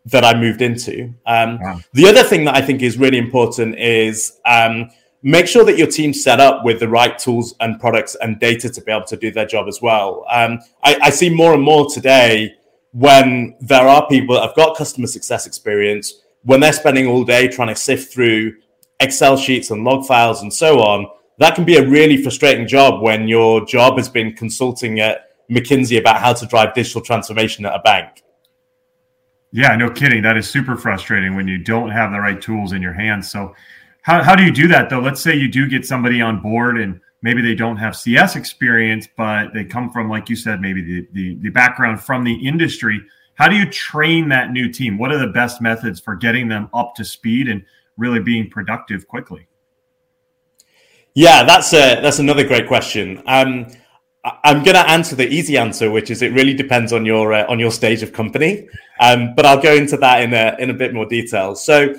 that 0.07 0.25
I 0.25 0.39
moved 0.39 0.63
into. 0.63 1.15
Um, 1.27 1.59
wow. 1.61 1.81
The 1.93 2.07
other 2.07 2.23
thing 2.23 2.45
that 2.45 2.55
I 2.55 2.61
think 2.61 2.83
is 2.83 2.99
really 2.99 3.19
important 3.19 3.79
is 3.79 4.39
um, 4.45 4.91
make 5.25 5.49
sure 5.49 5.65
that 5.65 5.79
your 5.79 5.87
team's 5.89 6.23
set 6.23 6.39
up 6.39 6.65
with 6.65 6.79
the 6.79 6.89
right 6.89 7.19
tools 7.19 7.55
and 7.61 7.81
products 7.81 8.15
and 8.21 8.39
data 8.39 8.69
to 8.69 8.81
be 8.83 8.93
able 8.93 9.07
to 9.07 9.17
do 9.17 9.33
their 9.33 9.47
job 9.47 9.67
as 9.67 9.81
well. 9.83 10.25
Um, 10.31 10.61
I, 10.85 10.99
I 11.05 11.11
see 11.11 11.31
more 11.31 11.55
and 11.55 11.63
more 11.63 11.89
today 11.91 12.55
when 12.93 13.57
there 13.61 13.89
are 13.89 14.07
people 14.07 14.37
that 14.37 14.43
have 14.43 14.55
got 14.55 14.77
customer 14.77 15.09
success 15.09 15.47
experience 15.47 16.21
when 16.45 16.61
they're 16.61 16.73
spending 16.73 17.07
all 17.07 17.25
day 17.25 17.49
trying 17.49 17.69
to 17.69 17.75
sift 17.75 18.13
through 18.13 18.55
Excel 19.01 19.37
sheets 19.37 19.71
and 19.71 19.83
log 19.83 20.07
files 20.07 20.43
and 20.43 20.53
so 20.53 20.81
on, 20.81 21.07
that 21.39 21.55
can 21.55 21.65
be 21.65 21.77
a 21.77 21.89
really 21.89 22.23
frustrating 22.23 22.69
job 22.69 23.03
when 23.03 23.27
your 23.27 23.65
job 23.65 23.97
has 23.97 24.09
been 24.09 24.35
consulting 24.35 25.01
at 25.01 25.31
McKinsey 25.51 25.99
about 25.99 26.21
how 26.21 26.33
to 26.33 26.47
drive 26.47 26.75
digital 26.75 27.01
transformation 27.01 27.67
at 27.67 27.75
a 27.75 27.81
bank. 27.81 28.23
Yeah, 29.53 29.75
no 29.77 29.91
kidding. 29.91 30.23
That 30.23 30.37
is 30.37 30.49
super 30.49 30.77
frustrating 30.77 31.35
when 31.35 31.49
you 31.49 31.59
don't 31.59 31.91
have 31.91 32.13
the 32.13 32.21
right 32.21 32.41
tools 32.41 32.73
in 32.73 32.83
your 32.83 32.93
hands. 32.93 33.31
So, 33.31 33.55
how, 34.05 34.23
how 34.23 34.37
do 34.37 34.45
you 34.45 34.53
do 34.53 34.69
that 34.69 34.91
though? 34.91 35.01
Let's 35.01 35.23
say 35.23 35.35
you 35.35 35.49
do 35.49 35.67
get 35.67 35.87
somebody 35.87 36.21
on 36.21 36.41
board 36.41 36.79
and 36.79 37.01
maybe 37.23 37.41
they 37.41 37.55
don't 37.55 37.79
have 37.79 37.97
CS 37.97 38.37
experience, 38.37 39.09
but 39.17 39.55
they 39.55 39.65
come 39.65 39.91
from, 39.91 40.11
like 40.11 40.29
you 40.29 40.37
said, 40.37 40.61
maybe 40.61 40.83
the, 40.83 41.09
the, 41.13 41.35
the 41.37 41.49
background 41.49 42.03
from 42.03 42.23
the 42.23 42.35
industry. 42.35 43.01
How 43.37 43.49
do 43.49 43.57
you 43.57 43.65
train 43.71 44.29
that 44.29 44.53
new 44.53 44.71
team? 44.71 44.99
What 44.99 45.11
are 45.11 45.17
the 45.17 45.33
best 45.33 45.63
methods 45.63 46.01
for 46.01 46.17
getting 46.17 46.49
them 46.49 46.69
up 46.75 46.95
to 46.97 47.05
speed 47.05 47.49
and 47.49 47.65
really 47.97 48.21
being 48.21 48.51
productive 48.51 49.09
quickly? 49.09 49.47
Yeah, 51.15 51.45
that's 51.45 51.73
a 51.73 52.01
that's 52.03 52.19
another 52.19 52.47
great 52.47 52.69
question. 52.69 53.23
Um, 53.27 53.69
I'm 54.43 54.63
going 54.65 54.75
to 54.75 54.87
answer 54.91 55.17
the 55.17 55.27
easy 55.27 55.57
answer, 55.57 55.91
which 55.91 56.11
is 56.11 56.21
it 56.21 56.33
really 56.33 56.53
depends 56.53 56.93
on 56.93 57.07
your 57.07 57.33
uh, 57.33 57.47
on 57.49 57.59
your 57.59 57.71
stage 57.71 58.03
of 58.03 58.13
company. 58.13 58.69
Um, 59.01 59.35
but 59.35 59.47
I'll 59.47 59.63
go 59.63 59.73
into 59.73 59.97
that 59.97 60.23
in 60.23 60.35
a 60.35 60.57
in 60.59 60.69
a 60.69 60.75
bit 60.75 60.93
more 60.93 61.07
detail. 61.07 61.55
So, 61.55 61.95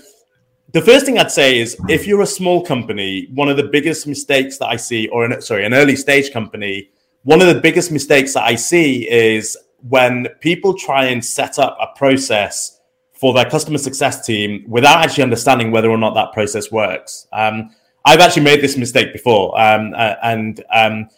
the 0.74 0.82
first 0.82 1.06
thing 1.06 1.18
I'd 1.18 1.32
say 1.32 1.60
is 1.60 1.78
if 1.88 2.06
you're 2.08 2.22
a 2.22 2.28
small 2.28 2.64
company, 2.64 3.30
one 3.34 3.50
of 3.50 3.58
the 3.58 3.64
biggest 3.64 4.08
mistakes 4.08 4.58
that 4.58 4.68
I 4.68 4.76
see, 4.76 5.08
or 5.10 5.26
an, 5.26 5.42
sorry, 5.42 5.66
an 5.66 5.74
early 5.74 5.96
stage 5.96 6.32
company, 6.32 6.90
one 7.24 7.42
of 7.42 7.48
the 7.48 7.62
biggest 7.62 7.92
mistakes 7.92 8.34
that 8.34 8.44
I 8.44 8.56
see 8.56 9.10
is 9.10 9.58
when 9.88 10.28
people 10.42 10.74
try 10.74 11.06
and 11.06 11.24
set 11.24 11.60
up 11.60 11.78
a 11.80 11.98
process 11.98 12.80
for 13.14 13.34
their 13.34 13.50
customer 13.50 13.78
success 13.78 14.26
team 14.26 14.66
without 14.68 15.04
actually 15.04 15.24
understanding 15.24 15.72
whether 15.72 15.90
or 15.90 15.98
not 15.98 16.14
that 16.16 16.34
process 16.34 16.72
works. 16.72 17.28
Um, 17.32 17.72
I've 18.04 18.20
actually 18.20 18.44
made 18.44 18.62
this 18.62 18.78
mistake 18.78 19.14
before, 19.14 19.60
um, 19.60 19.94
uh, 19.96 20.16
and 20.22 20.64
um, 20.72 21.10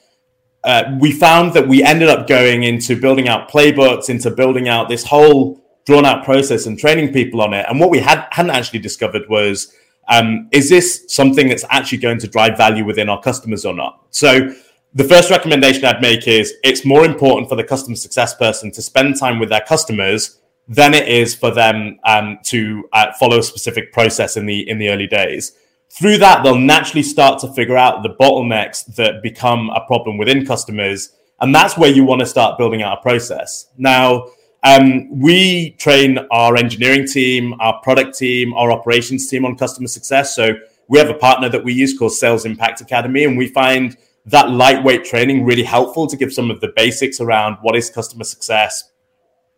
uh, 0.63 0.97
we 0.99 1.11
found 1.11 1.53
that 1.53 1.67
we 1.67 1.83
ended 1.83 2.09
up 2.09 2.27
going 2.27 2.63
into 2.63 2.99
building 2.99 3.27
out 3.27 3.49
playbooks, 3.49 4.09
into 4.09 4.31
building 4.31 4.67
out 4.67 4.87
this 4.87 5.03
whole 5.03 5.61
drawn 5.87 6.05
out 6.05 6.25
process 6.25 6.65
and 6.65 6.77
training 6.77 7.13
people 7.13 7.41
on 7.41 7.53
it. 7.53 7.65
And 7.69 7.79
what 7.79 7.89
we 7.89 7.99
had 7.99 8.27
hadn't 8.31 8.51
actually 8.51 8.79
discovered 8.79 9.23
was 9.29 9.73
um, 10.09 10.49
is 10.51 10.69
this 10.69 11.05
something 11.07 11.47
that's 11.47 11.63
actually 11.69 11.99
going 11.99 12.19
to 12.19 12.27
drive 12.27 12.57
value 12.57 12.85
within 12.85 13.07
our 13.07 13.21
customers 13.21 13.65
or 13.65 13.73
not? 13.73 14.05
So 14.11 14.53
the 14.93 15.05
first 15.05 15.31
recommendation 15.31 15.85
I'd 15.85 16.01
make 16.01 16.27
is 16.27 16.55
it's 16.63 16.85
more 16.85 17.05
important 17.05 17.47
for 17.47 17.55
the 17.55 17.63
customer 17.63 17.95
success 17.95 18.35
person 18.35 18.69
to 18.71 18.81
spend 18.81 19.17
time 19.17 19.39
with 19.39 19.47
their 19.47 19.61
customers 19.61 20.39
than 20.67 20.93
it 20.93 21.07
is 21.07 21.33
for 21.33 21.51
them 21.51 21.99
um, 22.03 22.39
to 22.43 22.89
uh, 22.91 23.13
follow 23.13 23.39
a 23.39 23.43
specific 23.43 23.93
process 23.93 24.35
in 24.35 24.45
the 24.45 24.69
in 24.69 24.79
the 24.79 24.89
early 24.89 25.07
days. 25.07 25.53
Through 25.89 26.17
that, 26.17 26.43
they'll 26.43 26.59
naturally 26.59 27.03
start 27.03 27.39
to 27.39 27.53
figure 27.53 27.77
out 27.77 28.03
the 28.03 28.09
bottlenecks 28.09 28.85
that 28.95 29.23
become 29.23 29.69
a 29.69 29.85
problem 29.87 30.17
within 30.17 30.45
customers, 30.45 31.13
and 31.39 31.55
that's 31.55 31.77
where 31.77 31.89
you 31.89 32.03
want 32.03 32.19
to 32.19 32.25
start 32.25 32.57
building 32.57 32.81
out 32.81 32.97
a 32.97 33.01
process. 33.01 33.67
Now, 33.77 34.27
um, 34.63 35.19
we 35.19 35.71
train 35.71 36.19
our 36.31 36.55
engineering 36.55 37.07
team, 37.07 37.53
our 37.59 37.79
product 37.81 38.17
team, 38.17 38.53
our 38.53 38.71
operations 38.71 39.29
team 39.29 39.45
on 39.45 39.55
customer 39.55 39.87
success. 39.87 40.35
So 40.35 40.53
we 40.87 40.99
have 40.99 41.09
a 41.09 41.13
partner 41.13 41.49
that 41.49 41.63
we 41.63 41.73
use 41.73 41.97
called 41.97 42.13
Sales 42.13 42.45
Impact 42.45 42.81
Academy, 42.81 43.23
and 43.23 43.37
we 43.37 43.47
find 43.47 43.97
that 44.25 44.49
lightweight 44.49 45.05
training 45.05 45.45
really 45.45 45.63
helpful 45.63 46.07
to 46.07 46.17
give 46.17 46.33
some 46.33 46.51
of 46.51 46.59
the 46.59 46.73
basics 46.75 47.21
around 47.21 47.57
what 47.61 47.75
is 47.75 47.89
customer 47.89 48.23
success, 48.23 48.91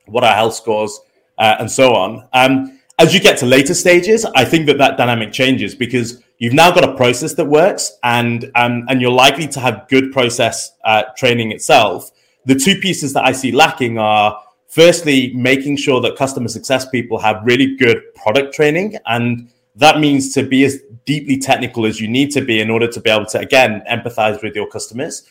what 0.05 0.23
are 0.23 0.33
health 0.33 0.53
scores, 0.53 0.99
uh, 1.37 1.55
and 1.59 1.71
so 1.71 1.95
on. 1.95 2.27
Um, 2.33 2.79
as 2.99 3.13
you 3.13 3.19
get 3.19 3.37
to 3.39 3.45
later 3.45 3.73
stages, 3.73 4.25
I 4.35 4.43
think 4.43 4.65
that 4.65 4.77
that 4.77 4.97
dynamic 4.97 5.31
changes 5.31 5.73
because 5.73 6.21
you've 6.37 6.53
now 6.53 6.69
got 6.71 6.83
a 6.83 6.95
process 6.95 7.33
that 7.35 7.45
works, 7.45 7.97
and 8.03 8.51
um, 8.55 8.85
and 8.89 9.01
you're 9.01 9.11
likely 9.11 9.47
to 9.47 9.59
have 9.59 9.87
good 9.87 10.11
process 10.11 10.73
uh, 10.83 11.03
training 11.17 11.51
itself. 11.51 12.11
The 12.45 12.55
two 12.55 12.75
pieces 12.79 13.13
that 13.13 13.25
I 13.25 13.31
see 13.31 13.51
lacking 13.51 13.97
are 13.97 14.39
firstly 14.69 15.33
making 15.33 15.75
sure 15.75 15.99
that 15.99 16.15
customer 16.15 16.47
success 16.47 16.87
people 16.87 17.19
have 17.19 17.41
really 17.43 17.75
good 17.75 18.01
product 18.15 18.53
training, 18.53 18.95
and 19.05 19.51
that 19.75 19.99
means 19.99 20.33
to 20.35 20.43
be 20.43 20.63
as 20.63 20.81
deeply 21.05 21.37
technical 21.37 21.85
as 21.85 21.99
you 21.99 22.07
need 22.07 22.31
to 22.31 22.41
be 22.41 22.61
in 22.61 22.69
order 22.69 22.87
to 22.87 23.01
be 23.01 23.09
able 23.09 23.25
to 23.25 23.39
again 23.39 23.81
empathize 23.89 24.41
with 24.41 24.55
your 24.55 24.67
customers. 24.67 25.27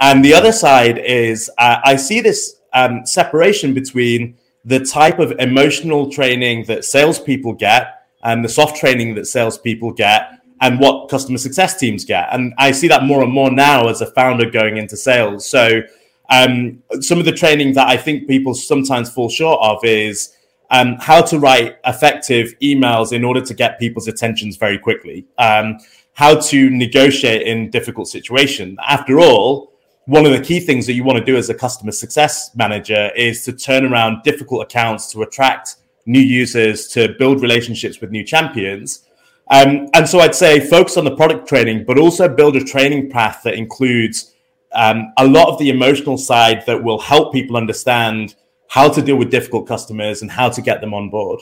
And 0.00 0.24
the 0.24 0.34
other 0.34 0.52
side 0.52 0.98
is 0.98 1.50
uh, 1.58 1.78
I 1.84 1.96
see 1.96 2.20
this 2.20 2.56
um, 2.72 3.06
separation 3.06 3.74
between 3.74 4.36
the 4.64 4.80
type 4.80 5.18
of 5.18 5.32
emotional 5.38 6.10
training 6.10 6.64
that 6.66 6.84
salespeople 6.84 7.54
get 7.54 8.06
and 8.22 8.44
the 8.44 8.48
soft 8.48 8.76
training 8.76 9.14
that 9.14 9.26
salespeople 9.26 9.92
get 9.92 10.40
and 10.60 10.78
what 10.78 11.08
customer 11.08 11.38
success 11.38 11.78
teams 11.78 12.04
get. 12.04 12.28
And 12.32 12.52
I 12.58 12.72
see 12.72 12.88
that 12.88 13.04
more 13.04 13.22
and 13.22 13.32
more 13.32 13.50
now 13.50 13.88
as 13.88 14.02
a 14.02 14.10
founder 14.12 14.50
going 14.50 14.76
into 14.76 14.96
sales. 14.96 15.48
So 15.48 15.82
um, 16.30 16.82
some 17.00 17.18
of 17.18 17.24
the 17.24 17.32
training 17.32 17.74
that 17.74 17.88
I 17.88 17.96
think 17.96 18.28
people 18.28 18.54
sometimes 18.54 19.10
fall 19.10 19.28
short 19.28 19.60
of 19.60 19.84
is 19.84 20.36
um, 20.70 20.96
how 21.00 21.20
to 21.22 21.38
write 21.38 21.78
effective 21.84 22.54
emails 22.62 23.12
in 23.12 23.24
order 23.24 23.40
to 23.40 23.54
get 23.54 23.78
people's 23.80 24.08
attentions 24.08 24.56
very 24.56 24.78
quickly. 24.78 25.26
Um, 25.38 25.78
how 26.12 26.38
to 26.38 26.70
negotiate 26.70 27.42
in 27.42 27.70
difficult 27.70 28.08
situations. 28.08 28.78
After 28.86 29.18
all, 29.18 29.72
one 30.06 30.26
of 30.26 30.32
the 30.32 30.40
key 30.40 30.60
things 30.60 30.86
that 30.86 30.94
you 30.94 31.04
want 31.04 31.18
to 31.18 31.24
do 31.24 31.36
as 31.36 31.50
a 31.50 31.54
customer 31.54 31.92
success 31.92 32.54
manager 32.54 33.10
is 33.16 33.44
to 33.44 33.52
turn 33.52 33.84
around 33.84 34.22
difficult 34.22 34.62
accounts 34.62 35.10
to 35.12 35.22
attract 35.22 35.76
new 36.06 36.20
users, 36.20 36.88
to 36.88 37.14
build 37.18 37.42
relationships 37.42 38.00
with 38.00 38.10
new 38.10 38.24
champions. 38.24 39.04
Um, 39.50 39.88
and 39.94 40.08
so 40.08 40.20
I'd 40.20 40.34
say 40.34 40.60
focus 40.60 40.96
on 40.96 41.04
the 41.04 41.16
product 41.16 41.48
training, 41.48 41.84
but 41.86 41.98
also 41.98 42.28
build 42.28 42.56
a 42.56 42.64
training 42.64 43.10
path 43.10 43.42
that 43.44 43.54
includes 43.54 44.34
um, 44.72 45.12
a 45.18 45.26
lot 45.26 45.48
of 45.48 45.58
the 45.58 45.70
emotional 45.70 46.16
side 46.16 46.64
that 46.66 46.82
will 46.82 46.98
help 46.98 47.32
people 47.32 47.56
understand 47.56 48.34
how 48.68 48.88
to 48.88 49.02
deal 49.02 49.16
with 49.16 49.30
difficult 49.30 49.66
customers 49.66 50.22
and 50.22 50.30
how 50.30 50.48
to 50.48 50.62
get 50.62 50.80
them 50.80 50.94
on 50.94 51.10
board. 51.10 51.40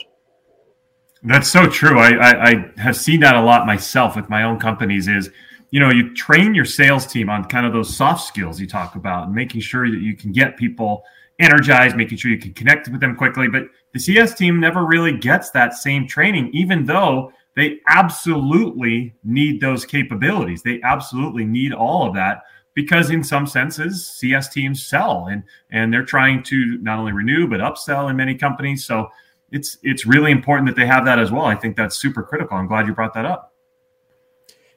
That's 1.21 1.49
so 1.49 1.67
true. 1.67 1.99
I, 1.99 2.11
I, 2.11 2.49
I 2.49 2.71
have 2.77 2.95
seen 2.95 3.19
that 3.19 3.35
a 3.35 3.41
lot 3.41 3.67
myself 3.67 4.15
with 4.15 4.29
my 4.29 4.43
own 4.43 4.57
companies. 4.57 5.07
Is 5.07 5.29
you 5.69 5.79
know 5.79 5.91
you 5.91 6.13
train 6.15 6.55
your 6.55 6.65
sales 6.65 7.05
team 7.05 7.29
on 7.29 7.43
kind 7.45 7.65
of 7.65 7.73
those 7.73 7.95
soft 7.95 8.25
skills 8.25 8.59
you 8.59 8.67
talk 8.67 8.95
about, 8.95 9.31
making 9.31 9.61
sure 9.61 9.89
that 9.89 10.01
you 10.01 10.15
can 10.15 10.31
get 10.31 10.57
people 10.57 11.03
energized, 11.39 11.95
making 11.95 12.17
sure 12.17 12.31
you 12.31 12.39
can 12.39 12.53
connect 12.53 12.87
with 12.87 13.01
them 13.01 13.15
quickly. 13.15 13.47
But 13.47 13.63
the 13.93 13.99
CS 13.99 14.33
team 14.33 14.59
never 14.59 14.85
really 14.85 15.17
gets 15.17 15.51
that 15.51 15.73
same 15.73 16.07
training, 16.07 16.51
even 16.53 16.85
though 16.85 17.31
they 17.55 17.79
absolutely 17.87 19.13
need 19.23 19.59
those 19.59 19.85
capabilities. 19.85 20.61
They 20.63 20.81
absolutely 20.83 21.45
need 21.45 21.73
all 21.73 22.07
of 22.07 22.15
that 22.15 22.43
because 22.81 23.09
in 23.09 23.21
some 23.21 23.45
senses 23.45 24.07
cs 24.07 24.47
teams 24.47 24.87
sell 24.87 25.27
and 25.29 25.43
and 25.69 25.91
they're 25.91 26.09
trying 26.15 26.41
to 26.41 26.77
not 26.81 26.97
only 26.97 27.11
renew 27.11 27.45
but 27.45 27.59
upsell 27.59 28.09
in 28.09 28.15
many 28.15 28.35
companies. 28.35 28.85
So 28.85 29.09
it's 29.51 29.77
it's 29.83 30.05
really 30.05 30.31
important 30.31 30.65
that 30.69 30.77
they 30.77 30.87
have 30.87 31.03
that 31.03 31.19
as 31.19 31.29
well. 31.29 31.43
I 31.43 31.55
think 31.55 31.75
that's 31.75 31.97
super 31.97 32.23
critical. 32.23 32.55
I'm 32.55 32.67
glad 32.67 32.87
you 32.87 32.93
brought 32.93 33.13
that 33.15 33.25
up. 33.25 33.53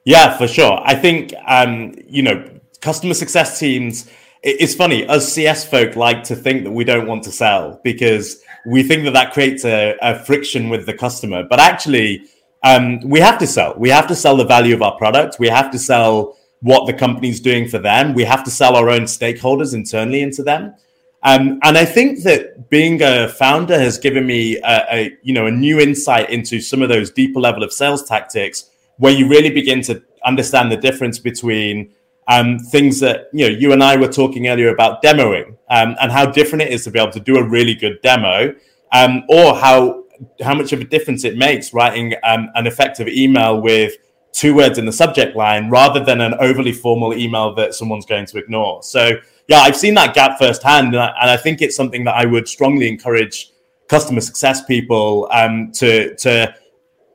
Yeah 0.03 0.37
for 0.37 0.49
sure. 0.49 0.81
I 0.83 0.95
think 0.95 1.33
um 1.47 1.93
you 2.05 2.23
know 2.23 2.37
customer 2.81 3.13
success 3.13 3.57
teams 3.57 4.09
it's 4.41 4.75
funny 4.75 5.05
us 5.07 5.31
cs 5.31 5.63
folk 5.63 5.95
like 5.95 6.21
to 6.23 6.35
think 6.35 6.65
that 6.65 6.71
we 6.71 6.83
don't 6.83 7.07
want 7.07 7.23
to 7.23 7.31
sell 7.31 7.79
because 7.85 8.43
we 8.65 8.83
think 8.83 9.05
that 9.05 9.13
that 9.13 9.31
creates 9.31 9.63
a, 9.63 9.95
a 10.01 10.19
friction 10.25 10.67
with 10.67 10.85
the 10.85 10.93
customer. 10.93 11.43
But 11.49 11.61
actually 11.61 12.25
um, 12.65 12.99
we 13.01 13.19
have 13.21 13.37
to 13.39 13.47
sell. 13.47 13.75
We 13.77 13.89
have 13.89 14.07
to 14.07 14.15
sell 14.15 14.35
the 14.35 14.45
value 14.45 14.73
of 14.73 14.81
our 14.81 14.97
product. 14.97 15.37
We 15.39 15.47
have 15.47 15.71
to 15.71 15.79
sell 15.79 16.37
what 16.63 16.87
the 16.87 16.93
company's 16.93 17.41
doing 17.41 17.67
for 17.67 17.77
them. 17.77 18.13
We 18.13 18.23
have 18.23 18.43
to 18.45 18.49
sell 18.49 18.77
our 18.77 18.89
own 18.89 19.01
stakeholders 19.01 19.73
internally 19.73 20.21
into 20.21 20.43
them. 20.43 20.73
Um, 21.21 21.59
and 21.61 21.77
I 21.77 21.83
think 21.83 22.23
that 22.23 22.69
being 22.69 23.01
a 23.01 23.27
founder 23.27 23.77
has 23.77 23.97
given 23.97 24.25
me 24.25 24.57
a, 24.57 24.85
a, 24.91 25.17
you 25.21 25.33
know 25.33 25.47
a 25.47 25.51
new 25.51 25.79
insight 25.79 26.29
into 26.29 26.59
some 26.61 26.81
of 26.81 26.89
those 26.89 27.11
deeper 27.11 27.39
level 27.39 27.63
of 27.63 27.71
sales 27.71 28.03
tactics, 28.03 28.69
where 28.97 29.13
you 29.13 29.27
really 29.27 29.49
begin 29.49 29.81
to 29.83 30.01
understand 30.25 30.71
the 30.71 30.77
difference 30.77 31.19
between 31.19 31.93
um, 32.29 32.59
things 32.59 32.99
that 33.01 33.27
you 33.33 33.49
know 33.49 33.55
you 33.57 33.73
and 33.73 33.83
I 33.83 33.95
were 33.97 34.07
talking 34.07 34.47
earlier 34.47 34.69
about 34.69 35.03
demoing 35.03 35.57
um, 35.69 35.95
and 36.01 36.11
how 36.11 36.25
different 36.25 36.63
it 36.63 36.71
is 36.71 36.85
to 36.85 36.91
be 36.91 36.99
able 36.99 37.11
to 37.11 37.19
do 37.19 37.37
a 37.37 37.47
really 37.47 37.75
good 37.75 38.01
demo, 38.01 38.53
um, 38.93 39.23
or 39.29 39.55
how 39.55 40.03
how 40.41 40.53
much 40.53 40.71
of 40.71 40.79
a 40.79 40.85
difference 40.85 41.25
it 41.25 41.37
makes 41.37 41.73
writing 41.73 42.13
um, 42.23 42.49
an 42.55 42.67
effective 42.67 43.07
email 43.07 43.61
with 43.61 43.95
two 44.33 44.53
words 44.55 44.77
in 44.77 44.85
the 44.85 44.91
subject 44.91 45.35
line 45.35 45.69
rather 45.69 46.03
than 46.03 46.19
an 46.19 46.33
overly 46.39 46.73
formal 46.73 47.13
email 47.13 47.53
that 47.55 47.73
someone's 47.73 48.05
going 48.05 48.25
to 48.25 48.37
ignore. 48.37 48.83
So, 48.83 49.11
yeah, 49.47 49.59
I've 49.59 49.77
seen 49.77 49.93
that 49.93 50.13
gap 50.13 50.39
firsthand, 50.39 50.87
and 50.87 50.97
I, 50.97 51.13
and 51.21 51.29
I 51.29 51.37
think 51.37 51.61
it's 51.61 51.75
something 51.75 52.03
that 52.05 52.15
I 52.15 52.25
would 52.25 52.47
strongly 52.47 52.89
encourage 52.89 53.51
customer 53.87 54.21
success 54.21 54.65
people 54.65 55.27
um, 55.31 55.71
to 55.73 56.15
to 56.15 56.53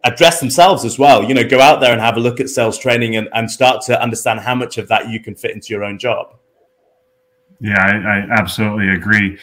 address 0.04 0.40
themselves 0.40 0.84
as 0.84 0.98
well. 0.98 1.24
You 1.24 1.34
know, 1.34 1.46
go 1.46 1.60
out 1.60 1.80
there 1.80 1.92
and 1.92 2.00
have 2.00 2.16
a 2.16 2.20
look 2.20 2.40
at 2.40 2.48
sales 2.48 2.78
training 2.78 3.16
and, 3.16 3.28
and 3.32 3.50
start 3.50 3.82
to 3.86 4.00
understand 4.00 4.40
how 4.40 4.54
much 4.54 4.78
of 4.78 4.88
that 4.88 5.08
you 5.08 5.20
can 5.20 5.34
fit 5.34 5.50
into 5.50 5.68
your 5.70 5.84
own 5.84 5.98
job. 5.98 6.34
Yeah, 7.60 7.76
I, 7.76 8.18
I, 8.18 8.38
absolutely 8.38 8.88
agree. 8.90 9.36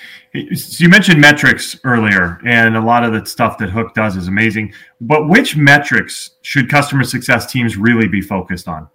So 0.55 0.83
you 0.83 0.89
mentioned 0.89 1.19
metrics 1.19 1.77
earlier, 1.83 2.39
and 2.45 2.77
a 2.77 2.81
lot 2.81 3.03
of 3.03 3.11
the 3.11 3.25
stuff 3.25 3.57
that 3.57 3.69
Hook 3.69 3.93
does 3.93 4.15
is 4.15 4.29
amazing. 4.29 4.73
But 5.01 5.27
which 5.27 5.57
metrics 5.57 6.31
should 6.41 6.69
customer 6.69 7.03
success 7.03 7.51
teams 7.51 7.75
really 7.75 8.07
be 8.07 8.21
focused 8.21 8.69
on? 8.69 8.87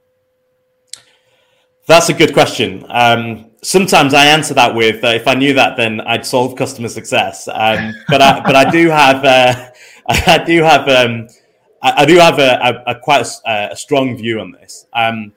That's 1.86 2.08
a 2.08 2.14
good 2.14 2.32
question. 2.32 2.86
Um, 2.88 3.50
sometimes 3.62 4.14
I 4.14 4.24
answer 4.26 4.54
that 4.54 4.74
with, 4.74 5.04
uh, 5.04 5.08
"If 5.08 5.28
I 5.28 5.34
knew 5.34 5.52
that, 5.52 5.76
then 5.76 6.00
I'd 6.02 6.24
solve 6.24 6.56
customer 6.56 6.88
success." 6.88 7.46
Um, 7.48 7.92
but 8.08 8.22
I, 8.22 8.40
but 8.46 8.56
I 8.56 8.70
do 8.70 8.88
have, 8.88 9.24
uh, 9.24 9.70
I 10.08 10.44
do 10.44 10.62
have, 10.62 10.88
um, 10.88 11.28
I, 11.82 12.02
I, 12.02 12.04
do 12.06 12.16
have 12.16 12.38
a, 12.38 12.82
a, 12.86 12.92
a 12.92 13.00
quite 13.00 13.26
a, 13.44 13.68
a, 13.72 13.76
strong 13.76 14.16
view 14.16 14.40
on 14.40 14.52
this. 14.52 14.86
Um, 14.94 15.32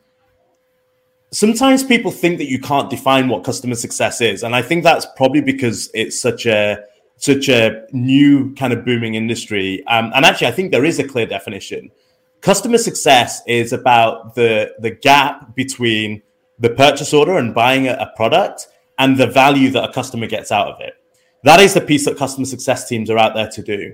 sometimes 1.33 1.83
people 1.83 2.11
think 2.11 2.37
that 2.37 2.49
you 2.49 2.59
can't 2.59 2.89
define 2.89 3.27
what 3.27 3.43
customer 3.43 3.75
success 3.75 4.21
is 4.21 4.43
and 4.43 4.55
i 4.55 4.61
think 4.61 4.83
that's 4.83 5.05
probably 5.17 5.41
because 5.41 5.89
it's 5.93 6.19
such 6.19 6.45
a 6.45 6.83
such 7.17 7.47
a 7.47 7.85
new 7.93 8.53
kind 8.55 8.73
of 8.73 8.83
booming 8.83 9.15
industry. 9.15 9.85
Um, 9.87 10.11
and 10.15 10.25
actually 10.25 10.47
i 10.47 10.51
think 10.51 10.71
there 10.71 10.85
is 10.85 10.99
a 10.99 11.07
clear 11.07 11.25
definition. 11.25 11.89
Customer 12.41 12.77
success 12.77 13.41
is 13.47 13.71
about 13.71 14.35
the 14.35 14.73
the 14.79 14.91
gap 14.91 15.55
between 15.55 16.21
the 16.59 16.69
purchase 16.69 17.13
order 17.13 17.37
and 17.37 17.53
buying 17.53 17.87
a, 17.87 17.93
a 17.93 18.11
product 18.15 18.67
and 18.99 19.17
the 19.17 19.27
value 19.27 19.69
that 19.71 19.89
a 19.89 19.93
customer 19.93 20.27
gets 20.27 20.51
out 20.51 20.67
of 20.67 20.81
it. 20.81 20.93
That 21.43 21.59
is 21.59 21.73
the 21.73 21.81
piece 21.81 22.05
that 22.05 22.17
customer 22.17 22.45
success 22.45 22.87
teams 22.87 23.09
are 23.09 23.17
out 23.17 23.33
there 23.33 23.49
to 23.49 23.61
do. 23.61 23.93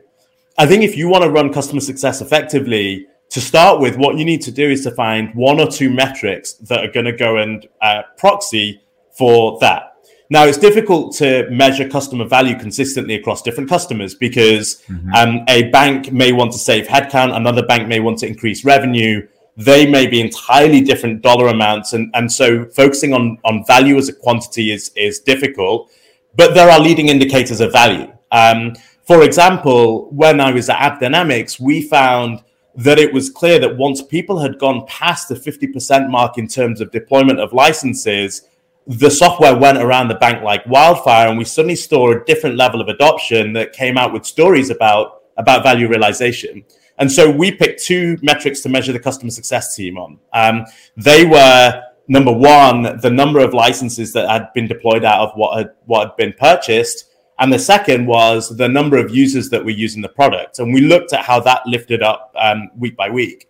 I 0.57 0.65
think 0.65 0.83
if 0.83 0.97
you 0.97 1.07
want 1.07 1.23
to 1.23 1.29
run 1.29 1.53
customer 1.53 1.79
success 1.79 2.21
effectively 2.21 3.07
to 3.29 3.39
start 3.39 3.79
with, 3.79 3.95
what 3.95 4.17
you 4.17 4.25
need 4.25 4.41
to 4.41 4.51
do 4.51 4.69
is 4.69 4.83
to 4.83 4.91
find 4.91 5.33
one 5.35 5.59
or 5.59 5.67
two 5.67 5.89
metrics 5.89 6.53
that 6.53 6.83
are 6.83 6.91
going 6.91 7.05
to 7.05 7.13
go 7.13 7.37
and 7.37 7.67
uh, 7.81 8.01
proxy 8.17 8.81
for 9.11 9.59
that. 9.59 9.89
Now, 10.31 10.45
it's 10.45 10.57
difficult 10.57 11.15
to 11.17 11.49
measure 11.49 11.87
customer 11.89 12.25
value 12.25 12.57
consistently 12.57 13.15
across 13.15 13.41
different 13.41 13.69
customers 13.69 14.13
because 14.13 14.83
mm-hmm. 14.87 15.13
um, 15.15 15.43
a 15.47 15.69
bank 15.69 16.11
may 16.11 16.31
want 16.31 16.51
to 16.51 16.59
save 16.59 16.87
headcount, 16.87 17.35
another 17.35 17.65
bank 17.65 17.87
may 17.87 17.99
want 17.99 18.19
to 18.19 18.27
increase 18.27 18.63
revenue. 18.63 19.27
They 19.57 19.89
may 19.89 20.05
be 20.07 20.21
entirely 20.21 20.81
different 20.81 21.21
dollar 21.21 21.47
amounts, 21.47 21.93
and, 21.93 22.11
and 22.13 22.31
so 22.31 22.65
focusing 22.65 23.13
on, 23.13 23.39
on 23.43 23.65
value 23.65 23.97
as 23.97 24.07
a 24.07 24.13
quantity 24.13 24.71
is, 24.71 24.91
is 24.95 25.19
difficult. 25.19 25.91
But 26.35 26.53
there 26.53 26.69
are 26.69 26.79
leading 26.79 27.09
indicators 27.09 27.59
of 27.59 27.71
value. 27.71 28.11
Um, 28.31 28.75
for 29.03 29.23
example, 29.23 30.09
when 30.11 30.39
I 30.39 30.51
was 30.51 30.69
at 30.69 30.77
AppDynamics, 30.77 31.59
we 31.59 31.81
found 31.81 32.43
that 32.75 32.99
it 32.99 33.13
was 33.13 33.29
clear 33.29 33.59
that 33.59 33.77
once 33.77 34.01
people 34.01 34.39
had 34.39 34.59
gone 34.59 34.85
past 34.87 35.27
the 35.27 35.35
50% 35.35 36.09
mark 36.09 36.37
in 36.37 36.47
terms 36.47 36.81
of 36.81 36.91
deployment 36.91 37.39
of 37.39 37.51
licenses, 37.53 38.43
the 38.87 39.09
software 39.09 39.55
went 39.55 39.77
around 39.77 40.07
the 40.07 40.15
bank 40.15 40.43
like 40.43 40.65
wildfire, 40.65 41.27
and 41.27 41.37
we 41.37 41.45
suddenly 41.45 41.75
saw 41.75 42.11
a 42.11 42.23
different 42.25 42.55
level 42.57 42.81
of 42.81 42.87
adoption 42.87 43.53
that 43.53 43.73
came 43.73 43.97
out 43.97 44.13
with 44.13 44.25
stories 44.25 44.69
about, 44.69 45.23
about 45.37 45.63
value 45.63 45.87
realization. 45.87 46.63
And 46.97 47.11
so 47.11 47.29
we 47.29 47.51
picked 47.51 47.83
two 47.83 48.17
metrics 48.21 48.61
to 48.61 48.69
measure 48.69 48.91
the 48.91 48.99
customer 48.99 49.31
success 49.31 49.75
team 49.75 49.97
on. 49.97 50.19
Um, 50.33 50.65
they 50.97 51.25
were 51.25 51.83
number 52.09 52.31
one, 52.31 52.99
the 52.99 53.09
number 53.09 53.39
of 53.39 53.53
licenses 53.53 54.11
that 54.13 54.27
had 54.27 54.51
been 54.53 54.67
deployed 54.67 55.05
out 55.05 55.21
of 55.21 55.31
what 55.35 55.57
had, 55.57 55.71
what 55.85 56.07
had 56.07 56.17
been 56.17 56.33
purchased, 56.33 57.05
and 57.39 57.51
the 57.51 57.59
second 57.59 58.05
was 58.05 58.55
the 58.57 58.67
number 58.67 58.97
of 58.97 59.15
users 59.15 59.49
that 59.49 59.63
were 59.63 59.71
using 59.71 60.01
the 60.01 60.09
product. 60.09 60.59
And 60.59 60.73
we 60.73 60.81
looked 60.81 61.13
at 61.13 61.23
how 61.23 61.39
that 61.41 61.65
lifted 61.65 62.03
up 62.03 62.33
um, 62.37 62.69
week 62.77 62.97
by 62.97 63.09
week. 63.09 63.47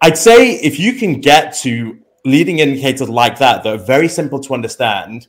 I'd 0.00 0.16
say 0.16 0.52
if 0.56 0.78
you 0.78 0.94
can 0.94 1.20
get 1.20 1.54
to 1.58 1.98
leading 2.24 2.60
indicators 2.60 3.08
like 3.08 3.38
that, 3.38 3.64
that 3.64 3.74
are 3.74 3.84
very 3.84 4.08
simple 4.08 4.38
to 4.40 4.54
understand, 4.54 5.26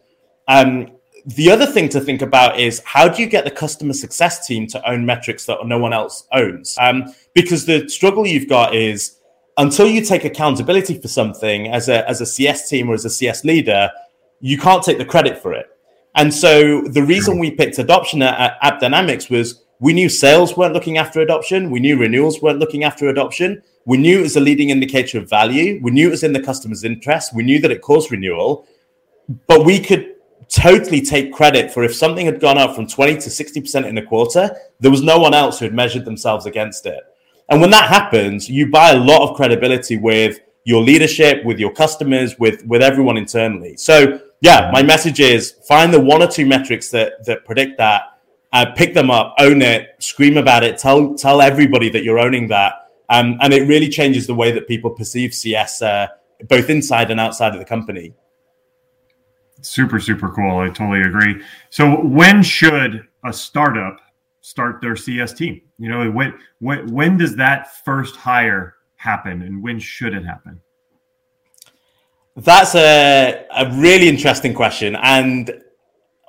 um, 0.47 0.91
the 1.25 1.49
other 1.49 1.65
thing 1.65 1.89
to 1.89 1.99
think 1.99 2.21
about 2.21 2.59
is 2.59 2.83
how 2.85 3.07
do 3.07 3.21
you 3.23 3.27
get 3.27 3.45
the 3.45 3.51
customer 3.51 3.93
success 3.93 4.45
team 4.45 4.67
to 4.67 4.89
own 4.89 5.03
metrics 5.03 5.45
that 5.47 5.57
no 5.65 5.79
one 5.79 5.91
else 5.91 6.27
owns? 6.33 6.75
Um, 6.79 7.15
because 7.33 7.65
the 7.65 7.89
struggle 7.89 8.27
you've 8.27 8.47
got 8.47 8.75
is 8.75 9.19
until 9.57 9.87
you 9.87 10.01
take 10.01 10.23
accountability 10.23 10.99
for 11.01 11.07
something 11.07 11.67
as 11.67 11.89
a, 11.89 12.07
as 12.07 12.21
a 12.21 12.27
CS 12.27 12.69
team 12.69 12.89
or 12.89 12.93
as 12.93 13.05
a 13.05 13.09
CS 13.09 13.43
leader, 13.43 13.89
you 14.39 14.59
can't 14.59 14.83
take 14.83 14.99
the 14.99 15.05
credit 15.05 15.41
for 15.41 15.53
it. 15.53 15.67
And 16.15 16.33
so 16.33 16.81
the 16.81 17.03
reason 17.03 17.39
we 17.39 17.51
picked 17.51 17.77
adoption 17.77 18.21
at, 18.21 18.59
AppDynamics 18.61 19.29
was 19.29 19.63
we 19.79 19.93
knew 19.93 20.07
sales 20.07 20.55
weren't 20.55 20.73
looking 20.73 20.97
after 20.97 21.19
adoption. 21.19 21.69
We 21.69 21.79
knew 21.79 21.97
renewals 21.97 22.41
weren't 22.41 22.59
looking 22.59 22.83
after 22.83 23.09
adoption. 23.09 23.61
We 23.85 23.97
knew 23.97 24.19
it 24.19 24.23
was 24.23 24.37
a 24.37 24.39
leading 24.39 24.69
indicator 24.69 25.17
of 25.17 25.29
value. 25.29 25.79
We 25.83 25.91
knew 25.91 26.07
it 26.07 26.11
was 26.11 26.23
in 26.23 26.33
the 26.33 26.41
customer's 26.41 26.83
interest. 26.83 27.35
We 27.35 27.43
knew 27.43 27.59
that 27.59 27.71
it 27.71 27.81
caused 27.81 28.11
renewal. 28.11 28.65
but 29.47 29.65
we 29.65 29.79
could 29.79 30.15
totally 30.49 31.01
take 31.01 31.33
credit 31.33 31.71
for 31.71 31.83
if 31.83 31.95
something 31.95 32.25
had 32.25 32.39
gone 32.39 32.57
up 32.57 32.75
from 32.75 32.87
20 32.87 33.13
to 33.15 33.29
60% 33.29 33.85
in 33.85 33.97
a 33.97 34.05
quarter, 34.05 34.55
there 34.79 34.91
was 34.91 35.01
no 35.01 35.17
one 35.17 35.33
else 35.33 35.59
who 35.59 35.65
had 35.65 35.73
measured 35.73 36.05
themselves 36.05 36.45
against 36.45 36.85
it. 36.85 37.03
And 37.49 37.61
when 37.61 37.71
that 37.71 37.89
happens, 37.89 38.49
you 38.49 38.69
buy 38.69 38.91
a 38.91 38.97
lot 38.97 39.27
of 39.27 39.35
credibility 39.35 39.97
with 39.97 40.39
your 40.63 40.81
leadership, 40.81 41.43
with 41.45 41.59
your 41.59 41.71
customers, 41.71 42.37
with 42.39 42.65
with 42.65 42.81
everyone 42.81 43.17
internally. 43.17 43.77
So 43.77 44.19
yeah, 44.45 44.69
my 44.71 44.83
message 44.83 45.19
is 45.19 45.53
find 45.67 45.91
the 45.91 45.99
one 45.99 46.21
or 46.21 46.27
two 46.27 46.45
metrics 46.45 46.91
that 46.91 47.25
that 47.25 47.45
predict 47.45 47.79
that, 47.79 48.03
uh, 48.53 48.67
pick 48.75 48.93
them 48.93 49.09
up, 49.09 49.33
own 49.39 49.63
it, 49.63 49.95
scream 49.97 50.37
about 50.37 50.63
it, 50.63 50.77
tell 50.77 51.15
tell 51.15 51.41
everybody 51.41 51.89
that 51.89 52.03
you're 52.03 52.19
owning 52.19 52.47
that, 52.49 52.73
um, 53.09 53.39
and 53.41 53.51
it 53.53 53.67
really 53.67 53.89
changes 53.89 54.27
the 54.27 54.35
way 54.35 54.51
that 54.51 54.67
people 54.67 54.91
perceive 54.91 55.33
CS, 55.33 55.81
uh, 55.81 56.07
both 56.47 56.69
inside 56.69 57.09
and 57.09 57.19
outside 57.19 57.53
of 57.53 57.59
the 57.59 57.65
company. 57.65 58.13
Super, 59.61 59.99
super 59.99 60.29
cool. 60.29 60.59
I 60.59 60.67
totally 60.67 61.01
agree. 61.01 61.41
So, 61.71 62.03
when 62.05 62.43
should 62.43 63.01
a 63.25 63.33
startup 63.33 63.97
start 64.41 64.79
their 64.79 64.95
CS 64.95 65.33
team? 65.33 65.61
You 65.79 65.89
know, 65.89 66.11
when 66.11 66.35
when 66.59 66.93
when 66.93 67.17
does 67.17 67.35
that 67.37 67.83
first 67.83 68.15
hire 68.15 68.75
happen, 68.97 69.41
and 69.41 69.63
when 69.63 69.79
should 69.79 70.13
it 70.13 70.23
happen? 70.23 70.61
That's 72.35 72.75
a 72.75 73.45
a 73.55 73.71
really 73.71 74.09
interesting 74.09 74.53
question, 74.53 74.95
and 74.95 75.61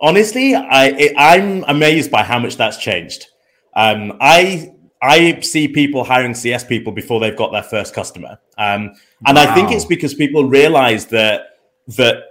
honestly, 0.00 0.54
I 0.54 1.12
I'm 1.16 1.64
amazed 1.64 2.10
by 2.12 2.22
how 2.22 2.38
much 2.38 2.56
that's 2.56 2.76
changed. 2.76 3.26
Um, 3.74 4.16
I 4.20 4.72
I 5.02 5.40
see 5.40 5.66
people 5.66 6.04
hiring 6.04 6.34
CS 6.34 6.64
people 6.64 6.92
before 6.92 7.18
they've 7.18 7.36
got 7.36 7.50
their 7.50 7.64
first 7.64 7.92
customer, 7.92 8.38
um, 8.56 8.94
and 9.26 9.36
wow. 9.36 9.42
I 9.42 9.54
think 9.54 9.72
it's 9.72 9.84
because 9.84 10.14
people 10.14 10.44
realize 10.44 11.06
that 11.06 11.58
that 11.96 12.22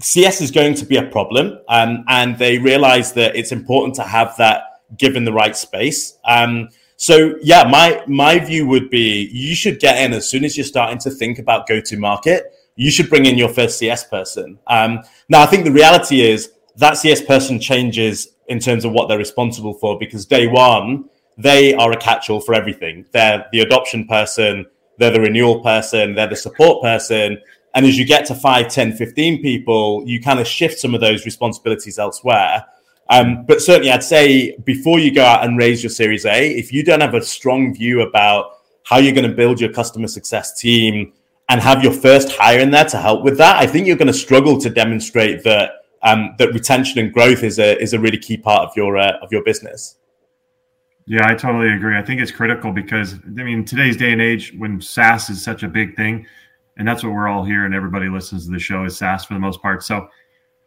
CS 0.00 0.40
is 0.40 0.50
going 0.50 0.74
to 0.74 0.86
be 0.86 0.96
a 0.96 1.02
problem, 1.02 1.58
um, 1.68 2.04
and 2.08 2.38
they 2.38 2.58
realize 2.58 3.12
that 3.12 3.36
it's 3.36 3.52
important 3.52 3.94
to 3.96 4.02
have 4.02 4.34
that 4.38 4.62
given 4.96 5.24
the 5.24 5.32
right 5.32 5.56
space. 5.56 6.18
Um, 6.24 6.70
so 6.96 7.34
yeah, 7.42 7.64
my 7.64 8.02
my 8.06 8.38
view 8.38 8.66
would 8.66 8.90
be 8.90 9.28
you 9.32 9.54
should 9.54 9.78
get 9.78 10.02
in 10.02 10.12
as 10.12 10.28
soon 10.28 10.44
as 10.44 10.56
you're 10.56 10.66
starting 10.66 10.98
to 10.98 11.10
think 11.10 11.38
about 11.38 11.66
go 11.66 11.80
to 11.80 11.96
market. 11.96 12.54
You 12.80 12.90
should 12.90 13.10
bring 13.10 13.26
in 13.26 13.36
your 13.36 13.50
first 13.50 13.78
CS 13.78 14.04
person. 14.04 14.58
Um, 14.66 15.00
now, 15.28 15.42
I 15.42 15.46
think 15.46 15.64
the 15.64 15.70
reality 15.70 16.22
is 16.22 16.52
that 16.76 16.96
CS 16.96 17.20
person 17.20 17.60
changes 17.60 18.28
in 18.48 18.58
terms 18.58 18.86
of 18.86 18.92
what 18.92 19.06
they're 19.06 19.18
responsible 19.18 19.74
for 19.74 19.98
because 19.98 20.24
day 20.24 20.46
one 20.46 21.04
they 21.36 21.74
are 21.74 21.92
a 21.92 21.96
catch-all 21.96 22.40
for 22.40 22.54
everything. 22.54 23.04
They're 23.12 23.46
the 23.52 23.60
adoption 23.60 24.06
person, 24.06 24.64
they're 24.98 25.10
the 25.10 25.20
renewal 25.20 25.62
person, 25.62 26.14
they're 26.14 26.26
the 26.26 26.36
support 26.36 26.82
person. 26.82 27.38
And 27.74 27.84
as 27.84 27.98
you 27.98 28.06
get 28.06 28.24
to 28.26 28.34
5, 28.34 28.68
10, 28.68 28.96
15 28.96 29.42
people, 29.42 30.02
you 30.06 30.20
kind 30.20 30.40
of 30.40 30.46
shift 30.46 30.78
some 30.78 30.94
of 30.94 31.02
those 31.02 31.26
responsibilities 31.26 31.98
elsewhere. 31.98 32.64
Um, 33.10 33.44
but 33.46 33.60
certainly, 33.60 33.90
I'd 33.90 34.04
say 34.04 34.56
before 34.64 34.98
you 34.98 35.14
go 35.14 35.24
out 35.24 35.44
and 35.44 35.58
raise 35.58 35.82
your 35.82 35.90
Series 35.90 36.24
A, 36.24 36.50
if 36.50 36.72
you 36.72 36.82
don't 36.82 37.00
have 37.00 37.14
a 37.14 37.22
strong 37.22 37.74
view 37.74 38.00
about 38.00 38.52
how 38.84 38.98
you're 38.98 39.14
going 39.14 39.28
to 39.28 39.36
build 39.36 39.60
your 39.60 39.72
customer 39.72 40.08
success 40.08 40.58
team 40.58 41.12
and 41.50 41.60
have 41.60 41.82
your 41.82 41.92
first 41.92 42.30
hire 42.30 42.60
in 42.60 42.70
there 42.70 42.84
to 42.84 42.96
help 42.96 43.24
with 43.24 43.36
that, 43.38 43.56
I 43.56 43.66
think 43.66 43.86
you're 43.86 43.96
going 43.96 44.06
to 44.06 44.12
struggle 44.12 44.58
to 44.60 44.70
demonstrate 44.70 45.42
that 45.42 45.72
um, 46.02 46.34
that 46.38 46.54
retention 46.54 46.98
and 47.00 47.12
growth 47.12 47.42
is 47.42 47.58
a 47.58 47.78
is 47.82 47.92
a 47.92 47.98
really 47.98 48.16
key 48.16 48.36
part 48.36 48.62
of 48.62 48.74
your 48.76 48.96
uh, 48.96 49.18
of 49.20 49.30
your 49.32 49.42
business. 49.44 49.96
Yeah, 51.06 51.28
I 51.28 51.34
totally 51.34 51.72
agree. 51.72 51.98
I 51.98 52.02
think 52.02 52.20
it's 52.20 52.30
critical 52.30 52.72
because 52.72 53.14
I 53.14 53.42
mean 53.42 53.64
today's 53.64 53.96
day 53.96 54.12
and 54.12 54.22
age 54.22 54.54
when 54.56 54.80
SaaS 54.80 55.28
is 55.28 55.42
such 55.42 55.64
a 55.64 55.68
big 55.68 55.96
thing, 55.96 56.24
and 56.78 56.86
that's 56.86 57.02
what 57.02 57.12
we're 57.12 57.28
all 57.28 57.44
here 57.44 57.66
and 57.66 57.74
everybody 57.74 58.08
listens 58.08 58.46
to 58.46 58.52
the 58.52 58.58
show 58.60 58.84
is 58.84 58.96
SaaS 58.96 59.24
for 59.24 59.34
the 59.34 59.40
most 59.40 59.60
part. 59.60 59.82
So 59.82 60.08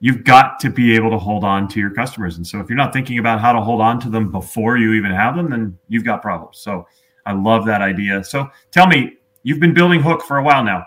you've 0.01 0.25
got 0.25 0.59
to 0.59 0.69
be 0.69 0.93
able 0.95 1.09
to 1.11 1.17
hold 1.17 1.45
on 1.45 1.69
to 1.69 1.79
your 1.79 1.91
customers. 1.91 2.35
And 2.35 2.45
so 2.45 2.59
if 2.59 2.67
you're 2.67 2.75
not 2.75 2.91
thinking 2.91 3.19
about 3.19 3.39
how 3.39 3.53
to 3.53 3.61
hold 3.61 3.79
on 3.79 4.01
to 4.01 4.09
them 4.09 4.29
before 4.29 4.75
you 4.75 4.93
even 4.93 5.11
have 5.11 5.37
them, 5.37 5.49
then 5.49 5.77
you've 5.87 6.03
got 6.03 6.21
problems. 6.21 6.57
So 6.57 6.85
I 7.25 7.31
love 7.31 7.65
that 7.67 7.81
idea. 7.81 8.21
So 8.25 8.49
tell 8.69 8.85
me, 8.85 9.17
you've 9.43 9.59
been 9.59 9.73
building 9.73 10.01
Hook 10.01 10.23
for 10.23 10.37
a 10.37 10.43
while 10.43 10.63
now. 10.63 10.85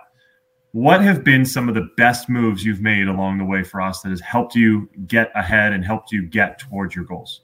What 0.73 1.01
have 1.01 1.25
been 1.25 1.47
some 1.47 1.69
of 1.69 1.75
the 1.75 1.89
best 1.97 2.29
moves 2.29 2.65
you've 2.65 2.83
made 2.83 3.09
along 3.09 3.39
the 3.39 3.45
way 3.45 3.61
Faraz 3.61 4.03
that 4.03 4.11
has 4.11 4.21
helped 4.21 4.55
you 4.55 4.91
get 5.07 5.31
ahead 5.35 5.73
and 5.73 5.85
helped 5.85 6.13
you 6.13 6.27
get 6.27 6.59
towards 6.59 6.95
your 6.95 7.05
goals? 7.05 7.41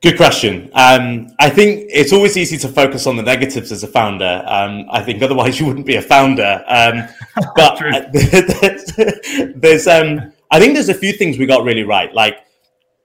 Good 0.00 0.16
question. 0.16 0.70
Um, 0.74 1.28
I 1.40 1.50
think 1.50 1.86
it's 1.90 2.12
always 2.12 2.36
easy 2.36 2.56
to 2.58 2.68
focus 2.68 3.06
on 3.06 3.16
the 3.16 3.22
negatives 3.22 3.72
as 3.72 3.82
a 3.82 3.88
founder. 3.88 4.42
Um, 4.46 4.86
I 4.90 5.02
think 5.02 5.22
otherwise 5.22 5.58
you 5.58 5.66
wouldn't 5.66 5.86
be 5.86 5.96
a 5.96 6.02
founder. 6.02 6.62
Um, 6.66 7.08
but 7.56 7.78
there's, 9.56 9.86
um, 9.86 10.32
I 10.50 10.60
think 10.60 10.74
there's 10.74 10.90
a 10.90 10.94
few 10.94 11.12
things 11.12 11.38
we 11.38 11.46
got 11.46 11.64
really 11.64 11.84
right. 11.84 12.14
Like 12.14 12.38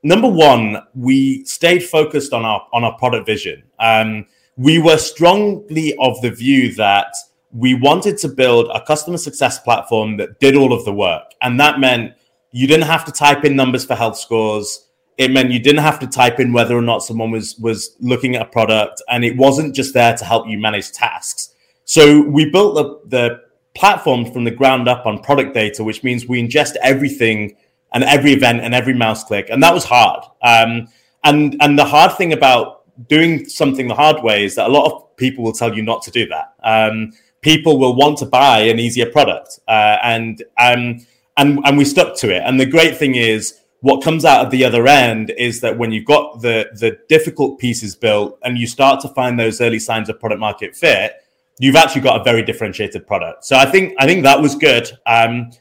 number 0.03 0.27
one, 0.27 0.77
we 0.93 1.43
stayed 1.45 1.83
focused 1.83 2.33
on 2.33 2.45
our 2.45 2.67
on 2.73 2.83
our 2.83 2.97
product 2.97 3.25
vision. 3.25 3.63
Um, 3.79 4.25
we 4.59 4.77
were 4.77 4.97
strongly 4.97 5.95
of 5.99 6.21
the 6.21 6.31
view 6.31 6.73
that 6.75 7.13
we 7.51 7.73
wanted 7.73 8.17
to 8.17 8.27
build 8.27 8.69
a 8.73 8.83
customer 8.85 9.17
success 9.17 9.59
platform 9.59 10.17
that 10.17 10.39
did 10.39 10.55
all 10.55 10.73
of 10.73 10.83
the 10.85 10.93
work, 10.93 11.23
and 11.41 11.59
that 11.59 11.79
meant 11.79 12.13
you 12.51 12.67
didn't 12.67 12.87
have 12.87 13.05
to 13.05 13.11
type 13.11 13.45
in 13.45 13.55
numbers 13.55 13.85
for 13.85 13.95
health 13.95 14.17
scores 14.17 14.89
it 15.19 15.31
meant 15.31 15.51
you 15.51 15.59
didn't 15.59 15.83
have 15.83 15.99
to 15.99 16.07
type 16.07 16.39
in 16.39 16.53
whether 16.53 16.75
or 16.75 16.81
not 16.81 17.03
someone 17.03 17.29
was 17.29 17.57
was 17.59 17.97
looking 17.99 18.35
at 18.35 18.41
a 18.41 18.45
product, 18.45 19.03
and 19.09 19.25
it 19.25 19.35
wasn't 19.35 19.75
just 19.75 19.93
there 19.93 20.15
to 20.15 20.23
help 20.23 20.47
you 20.47 20.57
manage 20.57 20.93
tasks. 20.93 21.53
So 21.83 22.21
we 22.21 22.49
built 22.49 22.75
the, 22.75 23.17
the 23.17 23.41
platform 23.75 24.31
from 24.31 24.45
the 24.45 24.51
ground 24.51 24.87
up 24.87 25.05
on 25.05 25.21
product 25.21 25.53
data, 25.53 25.83
which 25.83 26.03
means 26.03 26.25
we 26.25 26.41
ingest 26.41 26.75
everything 26.81 27.57
and 27.91 28.05
every 28.05 28.31
event 28.31 28.61
and 28.61 28.73
every 28.73 28.93
mouse 28.93 29.25
click, 29.25 29.49
and 29.49 29.61
that 29.61 29.73
was 29.73 29.83
hard. 29.83 30.23
Um, 30.41 30.87
and 31.25 31.57
and 31.59 31.77
the 31.77 31.83
hard 31.83 32.13
thing 32.13 32.31
about 32.31 32.78
doing 33.07 33.47
something 33.47 33.87
the 33.87 33.95
hard 33.95 34.23
way 34.23 34.43
is 34.43 34.55
that 34.55 34.67
a 34.67 34.73
lot 34.73 34.91
of 34.91 35.15
people 35.15 35.43
will 35.43 35.53
tell 35.53 35.75
you 35.75 35.81
not 35.81 36.01
to 36.03 36.11
do 36.11 36.27
that. 36.27 36.53
Um, 36.63 37.13
people 37.41 37.77
will 37.77 37.95
want 37.95 38.17
to 38.19 38.25
buy 38.25 38.59
an 38.61 38.79
easier 38.79 39.09
product, 39.09 39.59
uh, 39.67 39.97
and 40.03 40.43
um, 40.57 41.05
and 41.37 41.59
and 41.65 41.77
we 41.77 41.85
stuck 41.85 42.17
to 42.17 42.35
it. 42.35 42.43
And 42.45 42.59
the 42.59 42.65
great 42.65 42.97
thing 42.97 43.15
is 43.15 43.59
what 43.81 44.03
comes 44.03 44.25
out 44.25 44.45
of 44.45 44.51
the 44.51 44.65
other 44.65 44.87
end 44.87 45.31
is 45.37 45.61
that 45.61 45.77
when 45.77 45.91
you've 45.91 46.05
got 46.05 46.41
the 46.41 46.69
the 46.73 46.97
difficult 47.07 47.59
pieces 47.59 47.95
built 47.95 48.37
and 48.43 48.57
you 48.57 48.67
start 48.67 48.99
to 49.01 49.07
find 49.09 49.39
those 49.39 49.61
early 49.61 49.79
signs 49.79 50.09
of 50.09 50.19
product 50.19 50.39
market 50.39 50.75
fit, 50.75 51.13
you've 51.59 51.75
actually 51.75 52.01
got 52.01 52.19
a 52.19 52.23
very 52.23 52.43
differentiated 52.43 53.07
product. 53.07 53.45
So 53.45 53.55
I 53.55 53.65
think 53.65 53.93
I 53.97 54.05
think 54.05 54.23
that 54.23 54.41
was 54.41 54.55
good. 54.55 54.91
Um, 55.05 55.51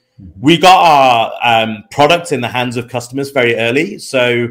we 0.41 0.59
got 0.59 0.81
our 0.85 1.33
um, 1.43 1.85
product 1.93 2.33
in 2.33 2.41
the 2.41 2.49
hands 2.49 2.77
of 2.77 2.89
customers 2.89 3.31
very 3.31 3.55
early. 3.55 3.99
So 3.99 4.49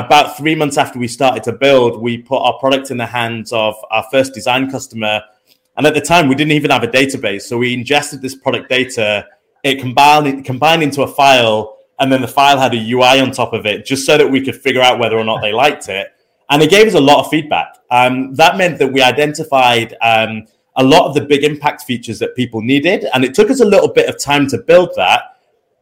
about 0.00 0.36
three 0.36 0.54
months 0.54 0.78
after 0.78 0.98
we 0.98 1.08
started 1.08 1.44
to 1.44 1.52
build, 1.52 2.00
we 2.00 2.18
put 2.18 2.38
our 2.38 2.58
product 2.58 2.90
in 2.90 2.96
the 2.96 3.06
hands 3.06 3.52
of 3.52 3.74
our 3.90 4.04
first 4.10 4.32
design 4.32 4.70
customer. 4.70 5.22
And 5.76 5.86
at 5.86 5.94
the 5.94 6.00
time, 6.00 6.28
we 6.28 6.34
didn't 6.34 6.52
even 6.52 6.70
have 6.70 6.82
a 6.82 6.88
database. 6.88 7.42
So 7.42 7.58
we 7.58 7.74
ingested 7.74 8.22
this 8.22 8.34
product 8.34 8.68
data. 8.68 9.26
It 9.62 9.80
combined, 9.80 10.44
combined 10.44 10.82
into 10.82 11.02
a 11.02 11.08
file 11.08 11.78
and 12.02 12.10
then 12.10 12.20
the 12.20 12.28
file 12.28 12.58
had 12.58 12.74
a 12.74 12.90
UI 12.90 13.20
on 13.20 13.30
top 13.30 13.52
of 13.52 13.64
it, 13.64 13.86
just 13.86 14.04
so 14.04 14.18
that 14.18 14.28
we 14.28 14.40
could 14.40 14.56
figure 14.56 14.80
out 14.80 14.98
whether 14.98 15.16
or 15.16 15.22
not 15.22 15.40
they 15.40 15.52
liked 15.52 15.88
it. 15.88 16.08
And 16.50 16.60
it 16.60 16.68
gave 16.68 16.88
us 16.88 16.94
a 16.94 17.00
lot 17.00 17.24
of 17.24 17.30
feedback. 17.30 17.76
Um, 17.92 18.34
that 18.34 18.56
meant 18.56 18.80
that 18.80 18.92
we 18.92 19.00
identified 19.00 19.96
um, 20.02 20.48
a 20.74 20.82
lot 20.82 21.06
of 21.06 21.14
the 21.14 21.20
big 21.20 21.44
impact 21.44 21.82
features 21.82 22.18
that 22.18 22.34
people 22.34 22.60
needed, 22.60 23.06
and 23.14 23.24
it 23.24 23.34
took 23.34 23.50
us 23.50 23.60
a 23.60 23.64
little 23.64 23.86
bit 23.86 24.08
of 24.08 24.18
time 24.18 24.48
to 24.48 24.58
build 24.58 24.90
that. 24.96 25.31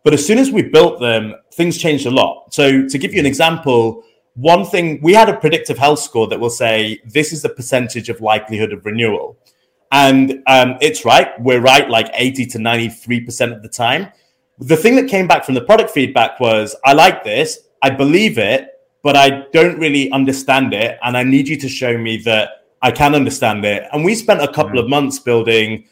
But 0.03 0.15
as 0.15 0.27
soon 0.27 0.39
as 0.39 0.51
we 0.51 0.63
built 0.63 1.01
them, 1.01 1.35
things 1.53 1.77
changed 1.77 2.07
a 2.07 2.11
lot. 2.11 2.55
So 2.55 2.87
to 2.87 2.99
give 2.99 3.13
you 3.13 3.21
an 3.21 3.27
example, 3.27 4.03
one 4.35 4.65
thing 4.65 5.01
we 5.03 5.13
had 5.13 5.29
a 5.29 5.37
predictive 5.37 5.79
health 5.79 5.99
score 6.01 6.27
that 6.29 6.41
will 6.41 6.51
say 6.51 7.01
this 7.05 7.33
is 7.33 7.43
the 7.43 7.49
percentage 7.51 8.09
of 8.09 8.21
likelihood 8.21 8.73
of 8.73 8.87
renewal. 8.87 9.37
And 9.93 10.43
um, 10.47 10.77
it's 10.81 11.05
right. 11.05 11.29
We're 11.41 11.61
right 11.61 11.89
like 11.91 12.11
80 12.15 12.47
to 12.47 12.59
93% 12.59 13.55
of 13.55 13.63
the 13.63 13.69
time 13.69 14.13
the 14.61 14.77
thing 14.77 14.95
that 14.97 15.09
came 15.09 15.27
back 15.27 15.45
from 15.45 15.55
the 15.55 15.63
product 15.63 15.91
feedback 15.91 16.39
was 16.39 16.77
I 16.85 16.93
like 16.93 17.25
this, 17.25 17.61
I 17.83 17.91
believe 17.91 18.37
it, 18.39 18.69
but 19.03 19.17
I 19.17 19.47
don't 19.53 19.79
really 19.79 20.13
understand 20.13 20.75
it. 20.75 20.99
And 21.03 21.17
I 21.17 21.23
need 21.23 21.49
you 21.49 21.57
to 21.57 21.69
show 21.69 21.97
me 21.97 22.19
that 22.19 22.67
I 22.83 22.91
can 22.91 23.15
understand 23.15 23.65
it. 23.65 23.89
And 23.93 24.05
we 24.05 24.15
spent 24.15 24.43
a 24.43 24.53
couple 24.53 24.79
of 24.79 24.89
months 24.89 25.19
building 25.19 25.87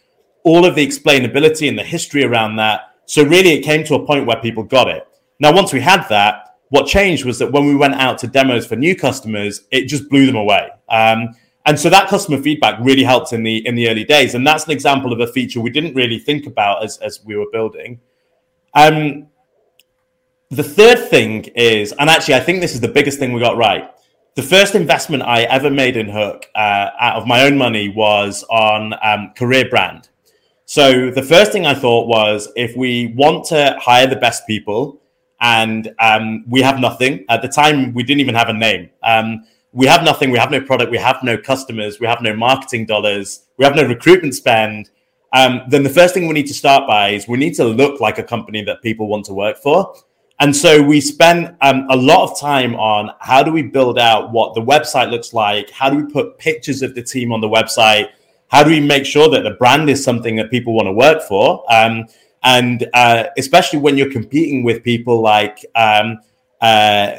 all 0.45 0.67
of 0.67 0.75
the 0.75 0.87
explainability 0.87 1.69
and 1.69 1.79
the 1.79 1.83
history 1.83 2.25
around 2.25 2.57
that. 2.57 2.88
So 3.09 3.25
really, 3.25 3.53
it 3.53 3.63
came 3.63 3.85
to 3.85 3.95
a 3.95 4.05
point 4.05 4.27
where 4.27 4.37
people 4.37 4.63
got 4.63 4.87
it. 4.87 5.09
Now, 5.41 5.51
once 5.55 5.73
we 5.73 5.81
had 5.81 6.07
that, 6.11 6.57
what 6.69 6.87
changed 6.87 7.25
was 7.25 7.39
that 7.39 7.51
when 7.51 7.65
we 7.65 7.75
went 7.75 7.95
out 7.95 8.19
to 8.19 8.27
demos 8.27 8.67
for 8.67 8.77
new 8.77 8.95
customers, 8.95 9.63
it 9.71 9.87
just 9.87 10.11
blew 10.11 10.27
them 10.27 10.37
away. 10.37 10.69
Um, 10.91 11.35
and 11.65 11.81
so 11.81 11.89
that 11.89 12.11
customer 12.11 12.37
feedback 12.37 12.79
really 12.83 13.03
helped 13.03 13.33
in 13.33 13.43
the 13.43 13.67
in 13.67 13.77
the 13.77 13.89
early 13.89 14.05
days. 14.05 14.35
And 14.35 14.47
that's 14.47 14.67
an 14.67 14.73
example 14.73 15.11
of 15.11 15.21
a 15.21 15.27
feature 15.27 15.59
we 15.59 15.71
didn't 15.71 15.95
really 15.95 16.19
think 16.19 16.47
about 16.47 16.85
as 16.85 16.99
as 16.99 17.25
we 17.25 17.35
were 17.35 17.47
building. 17.51 17.99
Um, 18.75 19.29
the 20.51 20.63
third 20.63 21.09
thing 21.09 21.45
is, 21.57 21.93
and 21.99 22.11
actually, 22.11 22.35
I 22.35 22.41
think 22.41 22.61
this 22.61 22.75
is 22.75 22.81
the 22.81 22.89
biggest 22.89 23.19
thing 23.19 23.33
we 23.33 23.41
got 23.41 23.57
right. 23.57 23.91
The 24.35 24.43
first 24.43 24.75
investment 24.75 25.23
I 25.23 25.45
ever 25.45 25.71
made 25.71 25.97
in 25.97 26.11
Hook 26.11 26.45
uh, 26.55 26.91
out 27.01 27.17
of 27.17 27.27
my 27.27 27.45
own 27.45 27.57
money 27.57 27.89
was 27.89 28.45
on 28.51 28.93
um, 29.03 29.33
career 29.35 29.67
brand. 29.71 30.11
So 30.71 31.11
the 31.11 31.23
first 31.23 31.51
thing 31.51 31.65
I 31.65 31.73
thought 31.73 32.09
was 32.09 32.53
if 32.55 32.77
we 32.77 33.15
want 33.17 33.47
to 33.47 33.79
hire 33.81 34.07
the 34.07 34.17
best 34.17 34.47
people 34.47 35.01
and 35.41 35.95
um, 35.99 36.45
we 36.47 36.61
have 36.61 36.79
nothing 36.79 37.25
at 37.31 37.41
the 37.41 37.49
time, 37.49 37.95
we 37.95 38.03
didn't 38.03 38.21
even 38.21 38.35
have 38.35 38.51
a 38.51 38.53
name. 38.53 38.91
Um, 39.03 39.47
we 39.73 39.87
have 39.87 40.05
nothing. 40.05 40.31
We 40.31 40.37
have 40.37 40.51
no 40.51 40.61
product. 40.61 40.91
We 40.91 40.99
have 40.99 41.23
no 41.23 41.39
customers. 41.39 42.01
We 42.01 42.07
have 42.07 42.21
no 42.21 42.37
marketing 42.37 42.85
dollars. 42.85 43.47
We 43.57 43.65
have 43.65 43.75
no 43.75 43.85
recruitment 43.85 44.35
spend. 44.35 44.91
Um, 45.33 45.63
then 45.71 45.85
the 45.85 45.89
first 45.89 46.13
thing 46.13 46.29
we 46.29 46.35
need 46.35 46.49
to 46.49 46.55
start 46.55 46.87
by 46.87 47.13
is 47.13 47.27
we 47.27 47.39
need 47.39 47.55
to 47.55 47.65
look 47.65 48.03
like 48.03 48.19
a 48.19 48.23
company 48.23 48.63
that 48.65 48.83
people 48.83 49.09
want 49.09 49.25
to 49.25 49.33
work 49.33 49.57
for. 49.57 49.95
And 50.39 50.55
so 50.55 50.83
we 50.83 51.01
spent 51.01 51.57
um, 51.63 51.87
a 51.89 51.97
lot 51.97 52.31
of 52.31 52.39
time 52.39 52.75
on 52.75 53.11
how 53.21 53.43
do 53.43 53.53
we 53.53 53.63
build 53.63 53.99
out 53.99 54.33
what 54.33 54.55
the 54.55 54.61
website 54.61 55.11
looks 55.11 55.33
like? 55.33 55.71
How 55.71 55.89
do 55.89 55.97
we 55.97 56.13
put 56.13 56.37
pictures 56.37 56.83
of 56.83 56.95
the 56.95 57.03
team 57.03 57.33
on 57.33 57.41
the 57.41 57.49
website? 57.49 58.11
How 58.49 58.63
do 58.63 58.71
we 58.71 58.81
make 58.81 59.05
sure 59.05 59.29
that 59.31 59.43
the 59.43 59.53
brand 59.53 59.89
is 59.91 60.03
something 60.03 60.37
that 60.37 60.51
people 60.51 60.75
want 60.75 60.87
to 60.87 60.93
work 60.93 61.23
for? 61.23 61.65
Um, 61.73 62.07
and 62.43 62.89
uh, 62.95 63.25
especially 63.37 63.79
when 63.79 63.97
you're 63.97 64.11
competing 64.11 64.63
with 64.63 64.83
people 64.83 65.21
like 65.21 65.65
um, 65.75 66.19
uh, 66.61 67.17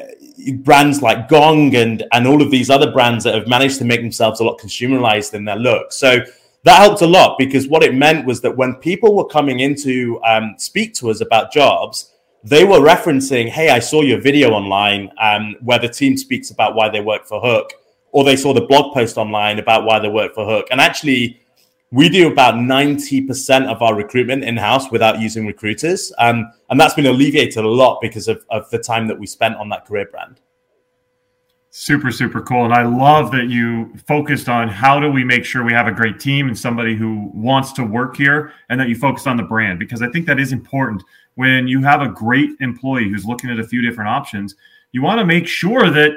brands 0.59 1.01
like 1.01 1.27
Gong 1.27 1.75
and 1.75 2.03
and 2.11 2.27
all 2.27 2.41
of 2.41 2.51
these 2.51 2.69
other 2.69 2.91
brands 2.91 3.23
that 3.25 3.35
have 3.35 3.47
managed 3.47 3.77
to 3.79 3.85
make 3.85 4.01
themselves 4.01 4.39
a 4.39 4.43
lot 4.43 4.59
consumerized 4.59 5.33
in 5.33 5.45
their 5.45 5.55
look. 5.55 5.91
So 5.91 6.19
that 6.63 6.79
helped 6.79 7.01
a 7.01 7.07
lot 7.07 7.37
because 7.37 7.67
what 7.67 7.83
it 7.83 7.93
meant 7.93 8.25
was 8.25 8.41
that 8.41 8.55
when 8.55 8.75
people 8.75 9.15
were 9.15 9.25
coming 9.25 9.59
in 9.61 9.75
to 9.75 10.19
um, 10.23 10.55
speak 10.57 10.93
to 10.95 11.09
us 11.09 11.21
about 11.21 11.51
jobs, 11.51 12.11
they 12.43 12.63
were 12.63 12.79
referencing, 12.79 13.49
"Hey, 13.49 13.69
I 13.69 13.79
saw 13.79 14.01
your 14.01 14.21
video 14.21 14.51
online 14.51 15.11
um, 15.21 15.55
where 15.61 15.79
the 15.79 15.89
team 15.89 16.17
speaks 16.17 16.51
about 16.51 16.75
why 16.75 16.89
they 16.89 17.01
work 17.01 17.25
for 17.25 17.39
Hook." 17.41 17.73
Or 18.11 18.23
they 18.23 18.35
saw 18.35 18.53
the 18.53 18.61
blog 18.61 18.93
post 18.93 19.17
online 19.17 19.59
about 19.59 19.85
why 19.85 19.99
they 19.99 20.09
work 20.09 20.33
for 20.33 20.45
Hook. 20.45 20.67
And 20.71 20.81
actually, 20.81 21.39
we 21.91 22.07
do 22.09 22.31
about 22.31 22.55
90% 22.55 23.67
of 23.67 23.81
our 23.81 23.95
recruitment 23.95 24.43
in 24.43 24.57
house 24.57 24.91
without 24.91 25.19
using 25.19 25.47
recruiters. 25.47 26.13
Um, 26.19 26.51
and 26.69 26.79
that's 26.79 26.93
been 26.93 27.07
alleviated 27.07 27.57
a 27.57 27.67
lot 27.67 27.99
because 28.01 28.27
of, 28.27 28.45
of 28.49 28.69
the 28.69 28.77
time 28.77 29.07
that 29.07 29.17
we 29.17 29.25
spent 29.25 29.55
on 29.55 29.69
that 29.69 29.85
career 29.85 30.07
brand. 30.11 30.39
Super, 31.71 32.11
super 32.11 32.41
cool. 32.41 32.65
And 32.65 32.73
I 32.73 32.83
love 32.83 33.31
that 33.31 33.47
you 33.47 33.93
focused 34.07 34.49
on 34.49 34.69
how 34.69 34.99
do 34.99 35.11
we 35.11 35.23
make 35.23 35.45
sure 35.45 35.63
we 35.63 35.73
have 35.73 35.87
a 35.87 35.91
great 35.91 36.19
team 36.19 36.47
and 36.47 36.57
somebody 36.57 36.95
who 36.95 37.31
wants 37.33 37.73
to 37.73 37.83
work 37.83 38.17
here 38.17 38.53
and 38.69 38.79
that 38.79 38.89
you 38.89 38.95
focused 38.95 39.27
on 39.27 39.37
the 39.37 39.43
brand 39.43 39.77
because 39.77 40.01
I 40.01 40.09
think 40.09 40.25
that 40.25 40.39
is 40.39 40.51
important. 40.51 41.03
When 41.35 41.67
you 41.67 41.81
have 41.83 42.01
a 42.01 42.09
great 42.09 42.49
employee 42.59 43.07
who's 43.07 43.25
looking 43.25 43.51
at 43.51 43.59
a 43.59 43.63
few 43.63 43.83
different 43.83 44.09
options, 44.09 44.55
you 44.91 45.03
want 45.03 45.19
to 45.19 45.25
make 45.25 45.47
sure 45.47 45.91
that 45.91 46.13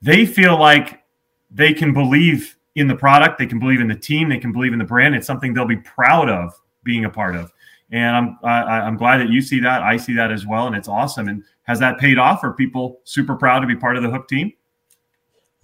they 0.00 0.24
feel 0.24 0.58
like 0.58 1.03
they 1.50 1.72
can 1.72 1.92
believe 1.92 2.56
in 2.74 2.88
the 2.88 2.96
product, 2.96 3.38
they 3.38 3.46
can 3.46 3.58
believe 3.58 3.80
in 3.80 3.88
the 3.88 3.94
team, 3.94 4.28
they 4.28 4.38
can 4.38 4.52
believe 4.52 4.72
in 4.72 4.78
the 4.78 4.84
brand. 4.84 5.14
It's 5.14 5.26
something 5.26 5.54
they'll 5.54 5.66
be 5.66 5.76
proud 5.76 6.28
of 6.28 6.52
being 6.82 7.04
a 7.04 7.10
part 7.10 7.36
of. 7.36 7.52
And 7.90 8.16
I'm 8.16 8.38
I, 8.42 8.60
am 8.60 8.68
i 8.68 8.86
am 8.88 8.96
glad 8.96 9.18
that 9.18 9.28
you 9.28 9.40
see 9.40 9.60
that. 9.60 9.82
I 9.82 9.96
see 9.96 10.14
that 10.14 10.32
as 10.32 10.46
well, 10.46 10.66
and 10.66 10.74
it's 10.74 10.88
awesome. 10.88 11.28
And 11.28 11.44
has 11.64 11.78
that 11.80 11.98
paid 11.98 12.18
off? 12.18 12.42
Are 12.42 12.52
people 12.52 13.00
super 13.04 13.36
proud 13.36 13.60
to 13.60 13.66
be 13.66 13.76
part 13.76 13.96
of 13.96 14.02
the 14.02 14.10
Hook 14.10 14.28
team? 14.28 14.52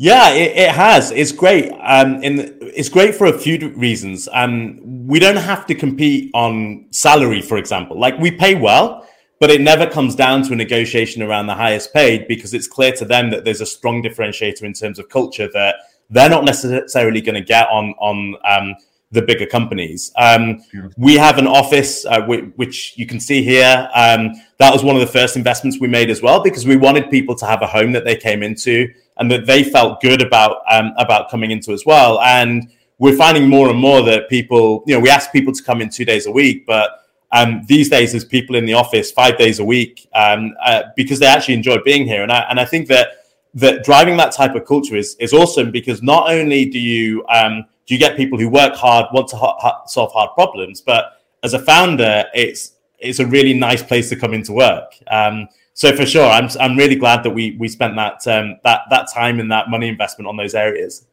Yeah, 0.02 0.30
it, 0.30 0.56
it 0.56 0.70
has. 0.70 1.10
It's 1.10 1.30
great. 1.30 1.70
Um, 1.72 2.20
and 2.22 2.56
it's 2.62 2.88
great 2.88 3.14
for 3.14 3.26
a 3.26 3.38
few 3.38 3.68
reasons. 3.76 4.30
Um, 4.32 4.80
we 5.06 5.18
don't 5.18 5.36
have 5.36 5.66
to 5.66 5.74
compete 5.74 6.30
on 6.32 6.86
salary, 6.90 7.42
for 7.42 7.58
example. 7.58 8.00
Like 8.00 8.18
we 8.18 8.30
pay 8.30 8.54
well, 8.54 9.06
but 9.40 9.50
it 9.50 9.62
never 9.62 9.87
comes 9.87 10.14
down 10.14 10.42
to 10.42 10.53
a 10.53 10.57
negotiation 10.57 11.22
around 11.22 11.46
the 11.46 11.55
highest 11.55 11.92
paid 11.92 12.29
because 12.29 12.55
it's 12.55 12.68
clear 12.68 12.92
to 12.92 13.07
them 13.07 13.31
that 13.31 13.44
there's 13.44 13.62
a 13.62 13.66
strong 13.66 14.03
differentiator 14.03 14.62
in 14.62 14.74
terms 14.74 14.98
of 14.98 15.09
culture 15.09 15.48
that 15.53 15.76
they're 16.11 16.29
not 16.29 16.44
necessarily 16.44 17.20
going 17.20 17.35
to 17.35 17.40
get 17.40 17.66
on 17.70 17.94
on 17.98 18.37
um, 18.46 18.76
the 19.12 19.22
bigger 19.22 19.46
companies. 19.46 20.12
Um, 20.16 20.62
we 20.96 21.14
have 21.14 21.38
an 21.38 21.46
office 21.46 22.05
uh, 22.05 22.20
w- 22.20 22.53
which 22.57 22.96
you 22.96 23.07
can 23.07 23.18
see 23.18 23.42
here. 23.42 23.88
Um, 23.94 24.35
that 24.59 24.72
was 24.72 24.85
one 24.85 24.94
of 24.94 25.00
the 25.00 25.07
first 25.07 25.37
investments 25.37 25.81
we 25.81 25.88
made 25.88 26.11
as 26.11 26.20
well 26.22 26.42
because 26.42 26.66
we 26.66 26.76
wanted 26.76 27.11
people 27.11 27.35
to 27.37 27.46
have 27.46 27.62
a 27.62 27.66
home 27.66 27.92
that 27.92 28.05
they 28.05 28.16
came 28.16 28.42
into 28.42 28.92
and 29.16 29.31
that 29.31 29.46
they 29.46 29.64
felt 29.64 30.00
good 30.00 30.20
about 30.20 30.59
um, 30.70 30.92
about 30.98 31.31
coming 31.31 31.50
into 31.50 31.72
as 31.72 31.87
well. 31.87 32.20
And 32.20 32.70
we're 32.98 33.16
finding 33.16 33.48
more 33.48 33.70
and 33.70 33.79
more 33.79 34.03
that 34.03 34.29
people, 34.29 34.85
you 34.87 34.94
know, 34.94 35.00
we 35.00 35.09
ask 35.09 35.33
people 35.33 35.55
to 35.55 35.62
come 35.62 35.81
in 35.81 35.88
two 35.88 36.05
days 36.05 36.26
a 36.26 36.31
week, 36.31 36.66
but 36.66 36.99
um, 37.32 37.62
these 37.66 37.88
days 37.88 38.12
there's 38.12 38.24
people 38.24 38.56
in 38.56 38.66
the 38.66 38.74
office 38.74 39.10
five 39.12 39.38
days 39.38 39.60
a 39.60 39.64
week 39.64 40.08
um, 40.14 40.54
uh, 40.64 40.82
because 40.96 41.18
they 41.18 41.26
actually 41.26 41.54
enjoy 41.54 41.78
being 41.84 42.06
here. 42.06 42.22
And 42.22 42.32
I, 42.32 42.40
and 42.50 42.58
I 42.58 42.64
think 42.64 42.88
that 42.88 43.08
that 43.54 43.84
driving 43.84 44.16
that 44.16 44.32
type 44.32 44.54
of 44.54 44.64
culture 44.64 44.96
is, 44.96 45.16
is 45.20 45.32
awesome 45.32 45.70
because 45.70 46.02
not 46.02 46.30
only 46.30 46.64
do 46.64 46.78
you 46.78 47.24
um, 47.28 47.64
do 47.86 47.94
you 47.94 48.00
get 48.00 48.16
people 48.16 48.38
who 48.38 48.48
work 48.48 48.74
hard, 48.74 49.06
want 49.12 49.28
to 49.28 49.36
ha- 49.36 49.56
ha- 49.58 49.84
solve 49.86 50.12
hard 50.12 50.30
problems, 50.34 50.80
but 50.80 51.20
as 51.42 51.54
a 51.54 51.58
founder, 51.58 52.24
it's 52.34 52.72
it's 52.98 53.18
a 53.18 53.26
really 53.26 53.54
nice 53.54 53.82
place 53.82 54.08
to 54.10 54.16
come 54.16 54.34
into 54.34 54.52
work. 54.52 54.92
Um, 55.10 55.48
so 55.74 55.94
for 55.96 56.06
sure, 56.06 56.26
I'm 56.26 56.48
I'm 56.60 56.76
really 56.76 56.96
glad 56.96 57.22
that 57.24 57.30
we 57.30 57.56
we 57.58 57.68
spent 57.68 57.96
that 57.96 58.26
um, 58.26 58.58
that 58.64 58.82
that 58.90 59.08
time 59.12 59.40
and 59.40 59.50
that 59.50 59.70
money 59.70 59.88
investment 59.88 60.28
on 60.28 60.36
those 60.36 60.54
areas. 60.54 61.06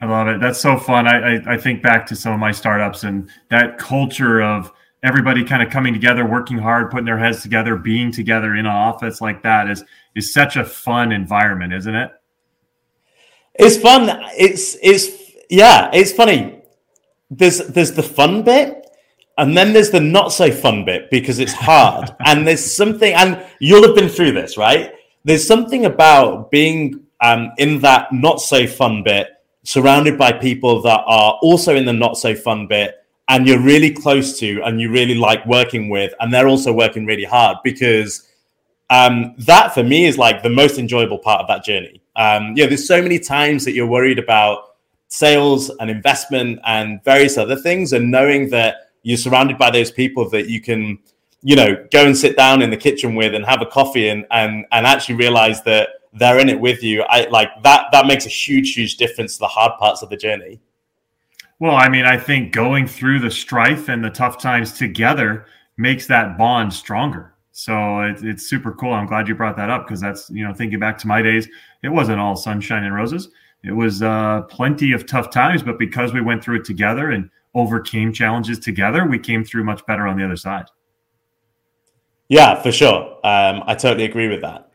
I 0.00 0.06
love 0.06 0.28
it. 0.28 0.40
That's 0.40 0.60
so 0.60 0.78
fun. 0.78 1.06
I, 1.06 1.36
I, 1.36 1.54
I 1.54 1.56
think 1.56 1.82
back 1.82 2.04
to 2.06 2.16
some 2.16 2.32
of 2.32 2.38
my 2.38 2.52
startups 2.52 3.04
and 3.04 3.30
that 3.50 3.78
culture 3.78 4.42
of 4.42 4.70
everybody 5.06 5.44
kind 5.44 5.62
of 5.62 5.70
coming 5.70 5.92
together, 5.92 6.26
working 6.26 6.58
hard, 6.58 6.90
putting 6.90 7.06
their 7.06 7.18
heads 7.18 7.42
together, 7.42 7.76
being 7.76 8.10
together 8.10 8.54
in 8.54 8.60
an 8.60 8.66
office 8.66 9.20
like 9.20 9.42
that 9.42 9.70
is 9.70 9.84
is 10.14 10.32
such 10.32 10.56
a 10.56 10.64
fun 10.64 11.12
environment, 11.12 11.72
isn't 11.72 11.94
it? 11.94 12.10
It's 13.54 13.76
fun. 13.76 14.08
It's 14.36 14.76
it's 14.82 15.08
yeah, 15.48 15.90
it's 15.92 16.12
funny. 16.12 16.62
There's 17.30 17.58
there's 17.58 17.92
the 17.92 18.02
fun 18.02 18.42
bit, 18.42 18.86
and 19.38 19.56
then 19.56 19.72
there's 19.72 19.90
the 19.90 20.00
not 20.00 20.32
so 20.32 20.50
fun 20.50 20.84
bit 20.84 21.10
because 21.10 21.38
it's 21.38 21.52
hard. 21.52 22.14
and 22.26 22.46
there's 22.46 22.76
something, 22.76 23.12
and 23.14 23.44
you'll 23.60 23.86
have 23.86 23.94
been 23.94 24.08
through 24.08 24.32
this, 24.32 24.56
right? 24.56 24.92
There's 25.24 25.46
something 25.46 25.86
about 25.86 26.50
being 26.50 27.06
um, 27.20 27.52
in 27.58 27.80
that 27.80 28.12
not 28.12 28.40
so 28.40 28.66
fun 28.66 29.02
bit, 29.02 29.28
surrounded 29.62 30.18
by 30.18 30.32
people 30.32 30.82
that 30.82 31.02
are 31.06 31.38
also 31.42 31.76
in 31.76 31.84
the 31.84 31.92
not 31.92 32.16
so 32.16 32.34
fun 32.34 32.66
bit, 32.66 33.05
and 33.28 33.46
you're 33.46 33.60
really 33.60 33.90
close 33.90 34.38
to 34.38 34.62
and 34.62 34.80
you 34.80 34.90
really 34.90 35.14
like 35.14 35.44
working 35.46 35.88
with, 35.88 36.12
and 36.20 36.32
they're 36.32 36.48
also 36.48 36.72
working 36.72 37.06
really 37.06 37.24
hard 37.24 37.58
because 37.64 38.28
um, 38.90 39.34
that 39.38 39.74
for 39.74 39.82
me 39.82 40.06
is 40.06 40.16
like 40.16 40.42
the 40.42 40.50
most 40.50 40.78
enjoyable 40.78 41.18
part 41.18 41.40
of 41.40 41.48
that 41.48 41.64
journey. 41.64 42.00
Um, 42.14 42.54
you 42.56 42.62
know, 42.62 42.68
there's 42.68 42.86
so 42.86 43.02
many 43.02 43.18
times 43.18 43.64
that 43.64 43.72
you're 43.72 43.86
worried 43.86 44.18
about 44.18 44.76
sales 45.08 45.70
and 45.80 45.90
investment 45.90 46.60
and 46.64 47.02
various 47.04 47.36
other 47.36 47.56
things, 47.56 47.92
and 47.92 48.10
knowing 48.10 48.48
that 48.50 48.76
you're 49.02 49.16
surrounded 49.16 49.58
by 49.58 49.70
those 49.70 49.90
people 49.90 50.28
that 50.30 50.48
you 50.48 50.60
can, 50.60 50.98
you 51.42 51.56
know, 51.56 51.86
go 51.92 52.06
and 52.06 52.16
sit 52.16 52.36
down 52.36 52.62
in 52.62 52.70
the 52.70 52.76
kitchen 52.76 53.14
with 53.14 53.34
and 53.34 53.44
have 53.44 53.60
a 53.60 53.66
coffee 53.66 54.08
and 54.08 54.24
and 54.30 54.64
and 54.72 54.86
actually 54.86 55.16
realize 55.16 55.62
that 55.62 55.88
they're 56.12 56.38
in 56.38 56.48
it 56.48 56.58
with 56.58 56.82
you. 56.82 57.02
I 57.02 57.26
like 57.28 57.50
that. 57.62 57.86
That 57.92 58.06
makes 58.06 58.24
a 58.24 58.30
huge, 58.30 58.72
huge 58.72 58.96
difference 58.96 59.34
to 59.34 59.40
the 59.40 59.48
hard 59.48 59.72
parts 59.78 60.02
of 60.02 60.10
the 60.10 60.16
journey. 60.16 60.60
Well, 61.58 61.76
I 61.76 61.88
mean, 61.88 62.04
I 62.04 62.18
think 62.18 62.52
going 62.52 62.86
through 62.86 63.20
the 63.20 63.30
strife 63.30 63.88
and 63.88 64.04
the 64.04 64.10
tough 64.10 64.38
times 64.38 64.72
together 64.72 65.46
makes 65.78 66.06
that 66.06 66.36
bond 66.36 66.72
stronger. 66.72 67.34
So 67.52 68.00
it, 68.00 68.22
it's 68.22 68.46
super 68.46 68.72
cool. 68.72 68.92
I'm 68.92 69.06
glad 69.06 69.26
you 69.26 69.34
brought 69.34 69.56
that 69.56 69.70
up 69.70 69.86
because 69.86 70.00
that's, 70.00 70.28
you 70.28 70.46
know, 70.46 70.52
thinking 70.52 70.78
back 70.78 70.98
to 70.98 71.06
my 71.06 71.22
days, 71.22 71.48
it 71.82 71.88
wasn't 71.88 72.20
all 72.20 72.36
sunshine 72.36 72.84
and 72.84 72.94
roses. 72.94 73.30
It 73.64 73.72
was 73.72 74.02
uh, 74.02 74.42
plenty 74.42 74.92
of 74.92 75.06
tough 75.06 75.30
times, 75.30 75.62
but 75.62 75.78
because 75.78 76.12
we 76.12 76.20
went 76.20 76.44
through 76.44 76.56
it 76.56 76.64
together 76.66 77.10
and 77.12 77.30
overcame 77.54 78.12
challenges 78.12 78.58
together, 78.58 79.06
we 79.06 79.18
came 79.18 79.42
through 79.42 79.64
much 79.64 79.84
better 79.86 80.06
on 80.06 80.18
the 80.18 80.24
other 80.24 80.36
side. 80.36 80.66
Yeah, 82.28 82.60
for 82.60 82.70
sure. 82.70 83.14
Um, 83.24 83.62
I 83.66 83.74
totally 83.74 84.04
agree 84.04 84.28
with 84.28 84.42
that. 84.42 84.65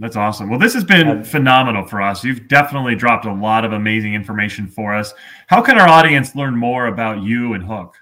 That's 0.00 0.14
awesome. 0.14 0.48
Well, 0.48 0.60
this 0.60 0.74
has 0.74 0.84
been 0.84 1.24
phenomenal 1.24 1.84
for 1.84 2.00
us. 2.00 2.22
You've 2.22 2.46
definitely 2.46 2.94
dropped 2.94 3.24
a 3.24 3.32
lot 3.32 3.64
of 3.64 3.72
amazing 3.72 4.14
information 4.14 4.68
for 4.68 4.94
us. 4.94 5.12
How 5.48 5.60
can 5.60 5.76
our 5.76 5.88
audience 5.88 6.36
learn 6.36 6.56
more 6.56 6.86
about 6.86 7.22
you 7.22 7.54
and 7.54 7.64
Hook? 7.64 7.96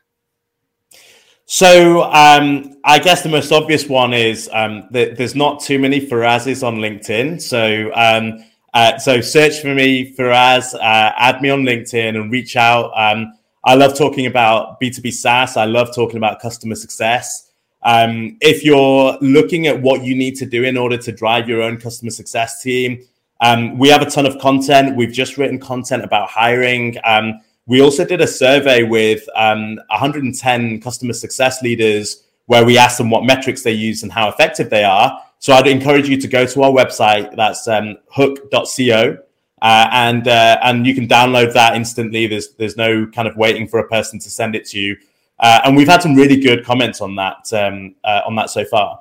So, 1.46 2.02
um, 2.02 2.76
I 2.84 2.98
guess 2.98 3.22
the 3.22 3.28
most 3.30 3.50
obvious 3.50 3.88
one 3.88 4.12
is 4.12 4.50
um, 4.52 4.88
that 4.90 5.16
there's 5.16 5.34
not 5.34 5.60
too 5.60 5.78
many 5.78 6.06
Farazes 6.06 6.66
on 6.66 6.76
LinkedIn. 6.76 7.40
So, 7.40 7.90
um, 7.94 8.44
uh, 8.74 8.98
so 8.98 9.22
search 9.22 9.60
for 9.60 9.72
me, 9.72 10.14
Faraz, 10.14 10.74
uh, 10.74 10.78
add 11.16 11.40
me 11.40 11.48
on 11.48 11.62
LinkedIn 11.62 12.20
and 12.20 12.30
reach 12.30 12.56
out. 12.56 12.90
Um, 12.94 13.32
I 13.64 13.74
love 13.74 13.96
talking 13.96 14.26
about 14.26 14.78
B2B 14.80 15.12
SaaS. 15.12 15.56
I 15.56 15.64
love 15.64 15.94
talking 15.94 16.18
about 16.18 16.40
customer 16.40 16.74
success. 16.74 17.45
Um, 17.86 18.36
if 18.40 18.64
you're 18.64 19.16
looking 19.20 19.68
at 19.68 19.80
what 19.80 20.02
you 20.02 20.16
need 20.16 20.34
to 20.38 20.46
do 20.46 20.64
in 20.64 20.76
order 20.76 20.96
to 20.96 21.12
drive 21.12 21.48
your 21.48 21.62
own 21.62 21.76
customer 21.76 22.10
success 22.10 22.60
team, 22.60 23.06
um, 23.40 23.78
we 23.78 23.88
have 23.90 24.02
a 24.02 24.10
ton 24.10 24.26
of 24.26 24.38
content. 24.40 24.96
We've 24.96 25.12
just 25.12 25.38
written 25.38 25.60
content 25.60 26.02
about 26.02 26.28
hiring. 26.28 26.96
Um, 27.04 27.40
we 27.66 27.80
also 27.80 28.04
did 28.04 28.20
a 28.20 28.26
survey 28.26 28.82
with 28.82 29.22
110 29.34 30.60
um, 30.60 30.80
customer 30.80 31.12
success 31.12 31.62
leaders 31.62 32.24
where 32.46 32.64
we 32.64 32.76
asked 32.76 32.98
them 32.98 33.08
what 33.08 33.24
metrics 33.24 33.62
they 33.62 33.72
use 33.72 34.02
and 34.02 34.10
how 34.10 34.28
effective 34.28 34.68
they 34.68 34.82
are. 34.82 35.22
So 35.38 35.52
I'd 35.52 35.68
encourage 35.68 36.08
you 36.08 36.20
to 36.20 36.26
go 36.26 36.44
to 36.44 36.62
our 36.64 36.72
website. 36.72 37.36
That's 37.36 37.68
um, 37.68 37.98
hook.co. 38.10 39.18
Uh, 39.62 39.88
and 39.92 40.26
uh, 40.26 40.58
and 40.62 40.86
you 40.86 40.94
can 40.94 41.06
download 41.06 41.52
that 41.54 41.76
instantly. 41.76 42.26
There's 42.26 42.54
there's 42.54 42.76
no 42.76 43.06
kind 43.06 43.28
of 43.28 43.36
waiting 43.36 43.68
for 43.68 43.78
a 43.78 43.88
person 43.88 44.18
to 44.18 44.28
send 44.28 44.56
it 44.56 44.66
to 44.66 44.78
you. 44.78 44.96
Uh, 45.38 45.60
and 45.64 45.76
we've 45.76 45.88
had 45.88 46.02
some 46.02 46.14
really 46.14 46.36
good 46.36 46.64
comments 46.64 47.00
on 47.00 47.14
that 47.16 47.52
um, 47.52 47.94
uh, 48.04 48.22
on 48.26 48.34
that 48.36 48.50
so 48.50 48.64
far. 48.64 49.00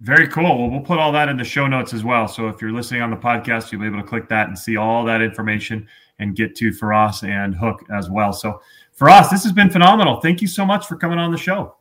Very 0.00 0.28
cool. 0.28 0.58
Well, 0.58 0.70
we'll 0.70 0.80
put 0.80 0.98
all 0.98 1.12
that 1.12 1.28
in 1.28 1.36
the 1.36 1.44
show 1.44 1.66
notes 1.66 1.94
as 1.94 2.04
well. 2.04 2.28
So 2.28 2.48
if 2.48 2.60
you're 2.60 2.72
listening 2.72 3.02
on 3.02 3.10
the 3.10 3.16
podcast, 3.16 3.70
you'll 3.70 3.80
be 3.80 3.86
able 3.86 4.00
to 4.00 4.06
click 4.06 4.28
that 4.28 4.48
and 4.48 4.58
see 4.58 4.76
all 4.76 5.04
that 5.04 5.22
information 5.22 5.86
and 6.18 6.36
get 6.36 6.54
to 6.56 6.70
Faraz 6.70 7.26
and 7.26 7.54
Hook 7.54 7.84
as 7.90 8.10
well. 8.10 8.32
So 8.32 8.60
Faraz, 8.98 9.30
this 9.30 9.42
has 9.44 9.52
been 9.52 9.70
phenomenal. 9.70 10.20
Thank 10.20 10.40
you 10.40 10.48
so 10.48 10.64
much 10.64 10.86
for 10.86 10.96
coming 10.96 11.18
on 11.18 11.32
the 11.32 11.38
show. 11.38 11.76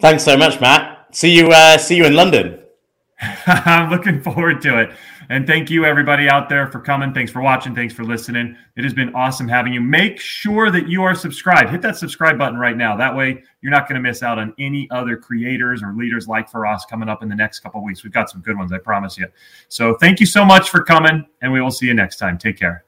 Thanks 0.00 0.24
so 0.24 0.36
much, 0.36 0.60
Matt. 0.60 1.14
See 1.14 1.34
you. 1.34 1.48
Uh, 1.48 1.78
see 1.78 1.96
you 1.96 2.04
in 2.04 2.14
London. 2.14 2.60
I'm 3.46 3.90
looking 3.90 4.20
forward 4.20 4.60
to 4.62 4.80
it. 4.80 4.90
And 5.28 5.46
thank 5.46 5.70
you, 5.70 5.84
everybody 5.84 6.28
out 6.28 6.48
there, 6.48 6.70
for 6.70 6.80
coming. 6.80 7.12
Thanks 7.12 7.32
for 7.32 7.42
watching. 7.42 7.74
Thanks 7.74 7.92
for 7.92 8.04
listening. 8.04 8.56
It 8.76 8.84
has 8.84 8.94
been 8.94 9.14
awesome 9.14 9.48
having 9.48 9.72
you. 9.72 9.80
Make 9.80 10.20
sure 10.20 10.70
that 10.70 10.88
you 10.88 11.02
are 11.02 11.14
subscribed. 11.14 11.70
Hit 11.70 11.82
that 11.82 11.96
subscribe 11.96 12.38
button 12.38 12.58
right 12.58 12.76
now. 12.76 12.96
That 12.96 13.14
way, 13.14 13.42
you're 13.60 13.72
not 13.72 13.88
going 13.88 14.00
to 14.00 14.08
miss 14.08 14.22
out 14.22 14.38
on 14.38 14.54
any 14.58 14.88
other 14.90 15.16
creators 15.16 15.82
or 15.82 15.94
leaders 15.94 16.28
like 16.28 16.50
Faraz 16.50 16.80
coming 16.88 17.08
up 17.08 17.22
in 17.22 17.28
the 17.28 17.36
next 17.36 17.60
couple 17.60 17.82
weeks. 17.84 18.04
We've 18.04 18.12
got 18.12 18.30
some 18.30 18.40
good 18.40 18.56
ones, 18.56 18.72
I 18.72 18.78
promise 18.78 19.18
you. 19.18 19.26
So, 19.68 19.94
thank 19.94 20.20
you 20.20 20.26
so 20.26 20.44
much 20.44 20.70
for 20.70 20.82
coming, 20.82 21.26
and 21.42 21.52
we 21.52 21.60
will 21.60 21.70
see 21.70 21.86
you 21.86 21.94
next 21.94 22.16
time. 22.16 22.38
Take 22.38 22.58
care. 22.58 22.85